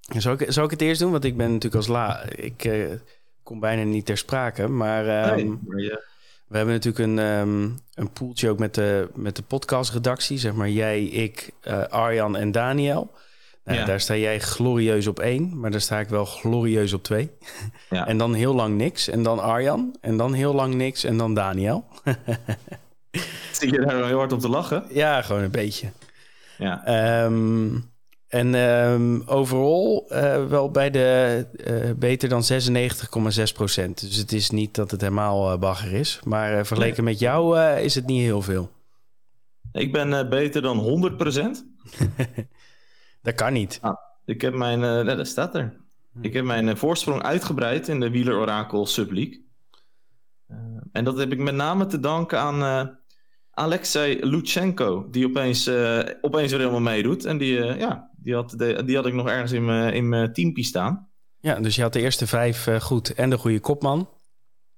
Zou 0.00 0.36
ik, 0.42 0.52
zou 0.52 0.64
ik 0.66 0.72
het 0.72 0.80
eerst 0.80 1.00
doen? 1.00 1.10
Want 1.10 1.24
ik 1.24 1.36
ben 1.36 1.46
natuurlijk 1.46 1.74
als 1.74 1.86
la... 1.86 2.22
Ik 2.28 2.70
kom 3.42 3.60
bijna 3.60 3.82
niet 3.82 4.06
ter 4.06 4.16
sprake. 4.18 4.68
Maar 4.68 5.06
ehm, 5.08 5.34
Nee, 5.34 5.58
maar 5.66 5.80
je- 5.80 6.04
we 6.48 6.56
hebben 6.56 6.74
natuurlijk 6.74 7.04
een, 7.04 7.18
ehm 7.18 7.70
een 7.94 8.12
poeltje 8.12 8.48
ook 8.50 8.58
met 8.58 8.74
de, 8.74 9.08
met 9.14 9.36
de 9.36 9.42
podcastredactie. 9.42 10.38
Zeg 10.38 10.54
maar 10.54 10.68
jij, 10.70 11.04
ik, 11.04 11.50
Arjan 11.88 12.36
en 12.36 12.52
Daniel. 12.52 13.10
Nou, 13.64 13.78
Ja. 13.78 13.84
Daar 13.84 14.00
sta 14.00 14.16
jij 14.16 14.40
glorieus 14.40 15.06
op 15.06 15.20
één. 15.20 15.58
Maar 15.60 15.70
daar 15.70 15.80
sta 15.80 16.00
ik 16.00 16.08
wel 16.08 16.24
glorieus 16.24 16.92
op 16.92 17.02
twee. 17.02 17.30
Ja. 17.90 18.06
En 18.12 18.18
dan 18.18 18.34
heel 18.34 18.54
lang 18.54 18.76
niks. 18.76 19.08
En 19.08 19.22
dan 19.22 19.38
Arjan. 19.38 19.96
En 20.00 20.16
dan 20.16 20.32
heel 20.32 20.54
lang 20.54 20.74
niks. 20.74 21.04
En 21.04 21.16
dan 21.16 21.34
Daniel. 21.34 21.84
Zit 23.52 23.70
je 23.70 23.80
daar 23.80 24.06
heel 24.06 24.18
hard 24.18 24.32
op 24.32 24.40
te 24.40 24.48
lachen? 24.48 24.84
Ja, 24.90 25.22
gewoon 25.22 25.42
een 25.42 25.50
beetje. 25.50 25.90
Ja. 26.58 26.84
Ehm, 26.84 27.76
En 28.28 28.54
ehm, 28.54 29.20
overal 29.26 30.06
uh, 30.12 30.46
wel 30.46 30.70
bij 30.70 30.90
de 30.90 31.46
uh, 31.66 31.90
beter 31.96 32.28
dan 32.28 32.42
96,6 32.52 33.42
procent. 33.54 34.00
Dus 34.00 34.16
het 34.16 34.32
is 34.32 34.50
niet 34.50 34.74
dat 34.74 34.90
het 34.90 35.00
helemaal 35.00 35.52
uh, 35.52 35.58
bagger 35.58 35.92
is. 35.92 36.20
Maar 36.24 36.66
vergeleken 36.66 37.04
nee. 37.04 37.12
met 37.12 37.22
jou 37.22 37.60
is 37.60 37.94
het 37.94 38.06
niet 38.06 38.22
heel 38.22 38.42
veel. 38.42 38.70
Ik 39.72 39.92
ben 39.92 40.28
beter 40.28 40.62
dan 40.62 40.78
100 40.78 41.16
procent. 41.16 41.64
dat 43.22 43.34
kan 43.34 43.52
niet. 43.52 43.78
Ah, 43.80 43.96
ik 44.24 44.40
heb 44.40 44.54
mijn, 44.54 44.80
nee, 44.80 45.16
dat 45.16 45.26
staat 45.26 45.54
er. 45.54 45.80
Ik 46.20 46.32
heb 46.32 46.44
mijn 46.44 46.76
voorsprong 46.76 47.22
uitgebreid 47.22 47.88
in 47.88 48.00
de 48.00 48.10
Wieler 48.10 48.36
Oracle 48.36 48.86
Subleague. 48.86 49.46
en 50.92 51.04
dat 51.04 51.18
heb 51.18 51.32
ik 51.32 51.38
met 51.38 51.54
name 51.54 51.86
te 51.86 52.00
danken 52.00 52.38
aan 52.38 52.98
Alexei 53.50 54.26
Lutsenko, 54.26 55.10
die 55.10 55.26
opeens, 55.26 55.68
opeens 56.20 56.50
weer 56.50 56.60
helemaal 56.60 56.80
meedoet. 56.80 57.24
En 57.24 57.38
die, 57.38 57.54
ja, 57.64 58.10
die 58.16 58.34
had, 58.34 58.54
die 58.58 58.96
had 58.96 59.06
ik 59.06 59.14
nog 59.14 59.28
ergens 59.28 59.52
in 59.52 59.64
mijn, 59.64 59.94
in 59.94 60.08
mijn 60.08 60.32
teampie 60.32 60.64
staan. 60.64 61.12
Ja, 61.42 61.60
dus 61.60 61.76
je 61.76 61.82
had 61.82 61.92
de 61.92 62.00
eerste 62.00 62.26
vijf 62.26 62.66
uh, 62.66 62.80
goed 62.80 63.14
en 63.14 63.30
de 63.30 63.38
goede 63.38 63.60
kopman. 63.60 64.08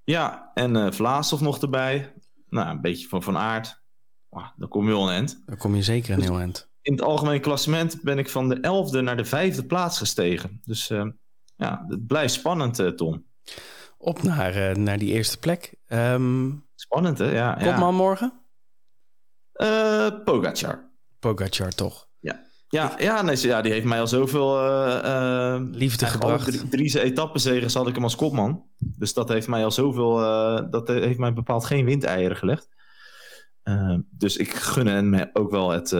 Ja, 0.05 0.51
en 0.55 0.75
uh, 0.75 0.91
Vlaasov 0.91 1.41
nog 1.41 1.63
erbij. 1.63 2.13
Nou, 2.49 2.69
een 2.69 2.81
beetje 2.81 3.09
van 3.09 3.23
Van 3.23 3.37
Aert. 3.37 3.83
Dan 4.57 4.69
kom 4.69 4.85
je 4.87 4.91
wel 4.91 5.11
een 5.11 5.17
end. 5.17 5.43
Dan 5.47 5.57
kom 5.57 5.75
je 5.75 5.83
zeker 5.83 6.11
een 6.11 6.19
dus 6.19 6.29
heel 6.29 6.41
end. 6.41 6.69
In 6.85 6.93
het 6.93 7.03
algemeen 7.03 7.41
klassement 7.41 8.03
ben 8.03 8.19
ik 8.19 8.29
van 8.29 8.49
de 8.49 8.61
elfde 8.61 9.01
naar 9.01 9.17
de 9.17 9.25
vijfde 9.25 9.65
plaats 9.65 9.99
gestegen. 9.99 10.61
Dus 10.65 10.91
uh, 10.91 11.07
ja, 11.57 11.85
het 11.89 12.07
blijft 12.07 12.33
spannend, 12.33 12.97
Tom. 12.97 13.25
Op 13.99 14.23
naar, 14.23 14.79
naar 14.79 14.99
die 14.99 15.13
eerste 15.13 15.39
plek. 15.39 15.75
Um, 15.89 16.67
spannend, 16.75 17.19
hè? 17.19 17.31
Ja, 17.33 17.53
kopman 17.53 17.91
ja. 17.91 17.91
morgen? 17.91 18.33
Pogacar. 20.25 20.91
Pogacar, 21.19 21.71
toch? 21.75 22.09
Ja. 22.21 22.43
Ja, 22.69 22.95
ja, 22.99 23.23
nee, 23.23 23.41
ja, 23.41 23.63
die 23.63 23.73
heeft 23.73 23.87
mij 23.87 24.01
al 24.01 24.07
zoveel 24.07 24.65
uh, 24.65 25.61
liefde 25.71 26.07
gebracht. 26.07 26.45
Drie, 26.45 26.69
drie 26.69 27.03
etappenzegens 27.03 27.75
had 27.75 27.89
ik 27.89 27.95
hem 27.95 28.05
als 28.05 28.17
kopman. 28.17 28.67
Dus 28.79 29.15
dat 29.15 29.29
heeft 29.29 29.49
mij 29.49 29.65
al 29.65 29.71
zoveel. 29.71 30.21
Uh, 30.21 30.71
dat 30.71 30.89
heeft 30.89 31.19
mij 31.19 31.33
bepaald 31.33 31.65
geen 31.65 31.85
windeieren 31.85 32.37
gelegd. 32.37 32.69
dus 34.11 34.37
ik 34.37 34.55
gun 34.55 34.87
hem 34.87 35.31
ook 35.33 35.51
wel 35.51 35.71
het, 35.71 35.91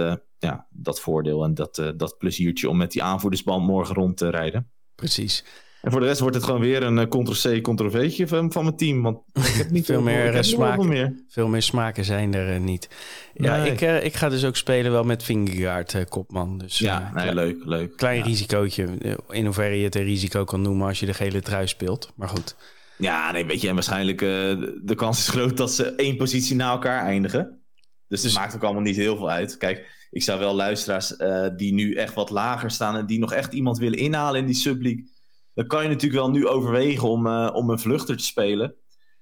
ja, 0.45 0.67
dat 0.71 1.01
voordeel 1.01 1.45
en 1.45 1.55
dat, 1.55 1.93
dat 1.97 2.19
pleziertje 2.19 2.69
om 2.69 2.77
met 2.77 2.93
die 2.93 3.03
aanvoerdersband 3.03 3.67
morgen 3.67 3.95
rond 3.95 4.17
te 4.17 4.31
rijden. 4.31 4.71
Precies. 4.95 5.45
En 5.85 5.91
voor 5.91 6.01
de 6.01 6.07
rest 6.07 6.21
wordt 6.21 6.37
het 6.37 6.45
gewoon 6.45 6.61
weer 6.61 6.83
een 6.83 7.09
ctrl-c, 7.09 7.63
ctrl-v'tje 7.63 8.29
van, 8.29 8.53
van 8.53 8.65
mijn 8.65 8.77
team. 8.77 9.03
Want 9.03 9.19
ik 9.33 9.55
heb 9.55 9.71
niet 9.71 9.85
veel, 9.91 10.03
meer 10.03 10.35
heb 10.35 10.45
smaken. 10.45 10.89
Meer. 10.89 11.25
Veel 11.29 11.49
meer 11.49 11.63
smaken 11.63 12.05
zijn 12.05 12.35
er 12.35 12.61
niet. 12.61 12.89
Ja, 13.35 13.57
nee. 13.57 13.73
ik, 13.73 13.81
uh, 13.81 14.05
ik 14.05 14.15
ga 14.15 14.29
dus 14.29 14.45
ook 14.45 14.57
spelen 14.57 14.93
wel 14.93 15.03
met 15.03 15.23
Vingegaard, 15.23 15.95
uh, 15.95 16.03
kopman. 16.09 16.59
Dus, 16.59 16.79
ja, 16.79 16.99
nee, 16.99 17.11
klein, 17.11 17.35
leuk, 17.35 17.65
leuk. 17.65 17.97
Klein 17.97 18.19
ja. 18.19 18.25
risicootje. 18.25 18.89
In 19.29 19.45
hoeverre 19.45 19.79
je 19.79 19.85
het 19.85 19.95
een 19.95 20.05
risico 20.05 20.45
kan 20.45 20.63
noemen 20.63 20.87
als 20.87 21.01
je 21.01 21.07
de 21.07 21.15
gele 21.15 21.41
trui 21.41 21.67
speelt. 21.67 22.13
Maar 22.17 22.29
goed. 22.29 22.57
Ja, 22.99 23.33
nee, 23.33 23.45
weet 23.47 23.61
je, 23.61 23.69
en 23.69 23.75
waarschijnlijk 23.75 24.19
de 24.19 24.95
kans 24.97 25.19
is 25.19 25.29
groot 25.29 25.57
dat 25.57 25.73
ze 25.73 25.95
één 25.95 26.17
positie 26.17 26.57
na 26.57 26.71
elkaar 26.71 27.05
eindigen. 27.05 27.63
Dus 28.09 28.23
dat 28.23 28.33
maakt 28.33 28.55
ook 28.55 28.63
allemaal 28.63 28.83
niet 28.83 28.97
heel 28.97 29.17
veel 29.17 29.31
uit. 29.31 29.57
Kijk, 29.57 30.04
ik 30.15 30.23
zou 30.23 30.39
wel 30.39 30.55
luisteraars 30.55 31.17
die 31.57 31.73
nu 31.73 31.95
echt 31.95 32.15
wat 32.15 32.31
lager 32.31 32.71
staan 32.71 32.97
en 32.97 33.07
die 33.07 33.19
nog 33.19 33.33
echt 33.33 33.53
iemand 33.53 33.79
willen 33.79 33.99
inhalen 33.99 34.41
in 34.41 34.47
die 34.47 34.55
subleague 34.55 35.13
dan 35.55 35.67
kan 35.67 35.83
je 35.83 35.89
natuurlijk 35.89 36.21
wel 36.21 36.31
nu 36.31 36.47
overwegen 36.47 37.09
om, 37.09 37.27
uh, 37.27 37.51
om 37.53 37.71
een 37.71 37.79
vluchter 37.79 38.17
te 38.17 38.25
spelen. 38.25 38.75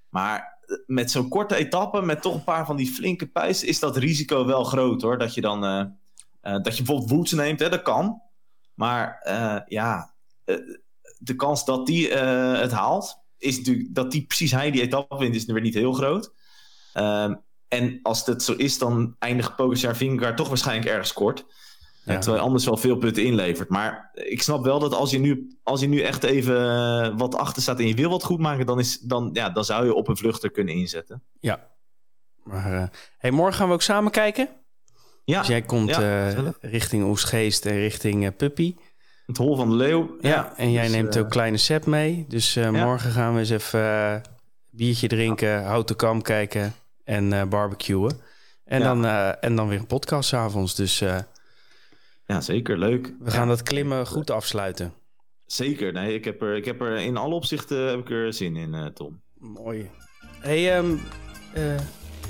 Maar 0.08 0.60
met 0.86 1.10
zo'n 1.10 1.28
korte 1.28 1.54
etappe, 1.54 2.02
met 2.02 2.22
toch 2.22 2.34
een 2.34 2.44
paar 2.44 2.66
van 2.66 2.76
die 2.76 2.92
flinke 2.92 3.26
pijzen, 3.26 3.68
is 3.68 3.78
dat 3.78 3.96
risico 3.96 4.46
wel 4.46 4.64
groot 4.64 5.02
hoor. 5.02 5.18
Dat 5.18 5.34
je 5.34 5.40
dan 5.40 5.60
dat 6.40 6.76
je 6.76 6.82
bijvoorbeeld 6.82 7.10
Woods 7.10 7.32
neemt, 7.32 7.60
hè, 7.60 7.68
dat 7.68 7.82
kan. 7.82 8.22
Maar 8.74 9.20
ja, 9.66 10.14
de 11.18 11.36
kans 11.36 11.64
dat 11.64 11.86
die 11.86 12.12
het 12.12 12.72
haalt, 12.72 13.22
is 13.38 13.56
natuurlijk 13.56 13.94
dat 13.94 14.10
die 14.10 14.26
precies 14.26 14.52
hij 14.52 14.70
die 14.70 14.82
etappe 14.82 15.18
wint, 15.18 15.34
is 15.34 15.48
er 15.48 15.54
weer 15.54 15.62
niet 15.62 15.74
heel 15.74 15.92
groot. 15.92 16.32
Ehm, 16.92 17.34
en 17.72 17.98
als 18.02 18.26
het 18.26 18.42
zo 18.42 18.52
is, 18.52 18.78
dan 18.78 19.16
eindigt 19.18 19.56
Pogacar 19.56 19.96
Vingegaard 19.96 20.36
toch 20.36 20.48
waarschijnlijk 20.48 20.88
ergens 20.88 21.12
kort. 21.12 21.44
Ja. 22.04 22.18
Terwijl 22.18 22.42
anders 22.42 22.64
wel 22.64 22.76
veel 22.76 22.96
punten 22.96 23.24
inlevert. 23.24 23.68
Maar 23.68 24.10
ik 24.14 24.42
snap 24.42 24.64
wel 24.64 24.78
dat 24.78 24.94
als 24.94 25.10
je 25.10 25.18
nu, 25.18 25.56
als 25.62 25.80
je 25.80 25.86
nu 25.86 26.00
echt 26.00 26.24
even 26.24 27.16
wat 27.16 27.34
achter 27.34 27.62
staat 27.62 27.78
en 27.78 27.86
je 27.86 27.94
wil 27.94 28.10
wat 28.10 28.24
goed 28.24 28.38
maken, 28.38 28.66
dan, 28.66 28.78
is, 28.78 28.98
dan, 28.98 29.30
ja, 29.32 29.50
dan 29.50 29.64
zou 29.64 29.84
je 29.84 29.94
op 29.94 30.08
een 30.08 30.16
vluchter 30.16 30.50
kunnen 30.50 30.74
inzetten. 30.74 31.22
Ja. 31.40 31.68
Maar 32.42 32.72
uh, 32.72 32.84
hey, 33.18 33.30
morgen 33.30 33.54
gaan 33.54 33.68
we 33.68 33.74
ook 33.74 33.82
samen 33.82 34.10
kijken. 34.10 34.48
Ja. 35.24 35.38
Dus 35.38 35.48
jij 35.48 35.62
komt 35.62 35.88
ja, 35.88 36.32
uh, 36.32 36.48
richting 36.60 37.04
Oesgeest 37.04 37.66
en 37.66 37.76
richting 37.76 38.24
uh, 38.24 38.28
Puppy. 38.36 38.76
Het 39.26 39.36
Hol 39.36 39.56
van 39.56 39.68
de 39.68 39.74
Leeuw. 39.74 40.16
Ja, 40.20 40.28
ja 40.28 40.52
en 40.56 40.72
jij 40.72 40.82
dus, 40.82 40.92
neemt 40.92 41.18
ook 41.18 41.30
kleine 41.30 41.56
Sepp 41.56 41.86
mee. 41.86 42.24
Dus 42.28 42.54
morgen 42.54 43.10
gaan 43.10 43.32
we 43.34 43.38
eens 43.38 43.50
even 43.50 44.22
biertje 44.70 45.08
drinken, 45.08 45.64
houten 45.64 45.96
kam 45.96 46.22
kijken 46.22 46.74
en 47.04 47.48
barbecuen. 47.48 48.20
En, 48.64 48.80
dan, 48.80 49.06
en 49.40 49.56
dan 49.56 49.68
weer 49.68 49.78
een 49.78 49.86
podcast 49.86 50.28
s'avonds. 50.28 50.74
Dus 50.74 50.98
ja, 52.26 52.40
zeker. 52.40 52.78
Leuk. 52.78 53.12
We 53.18 53.30
gaan 53.30 53.48
dat 53.48 53.62
klimmen 53.62 54.06
goed 54.06 54.30
afsluiten. 54.30 54.94
Zeker. 55.46 55.92
Nee, 55.92 56.14
ik 56.14 56.24
heb 56.24 56.42
er, 56.42 56.56
ik 56.56 56.64
heb 56.64 56.80
er 56.80 56.96
in 56.96 57.16
alle 57.16 57.34
opzichten 57.34 57.88
heb 57.88 57.98
ik 57.98 58.10
er 58.10 58.32
zin 58.32 58.56
in, 58.56 58.74
uh, 58.74 58.86
Tom. 58.86 59.20
Mooi. 59.34 59.90
Hey, 60.40 60.78
um, 60.78 61.00
uh, 61.56 61.74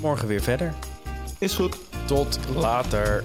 morgen 0.01 0.27
weer 0.27 0.41
verder. 0.41 0.73
Is 1.39 1.53
goed. 1.53 1.77
Tot 2.05 2.39
later. 2.55 3.23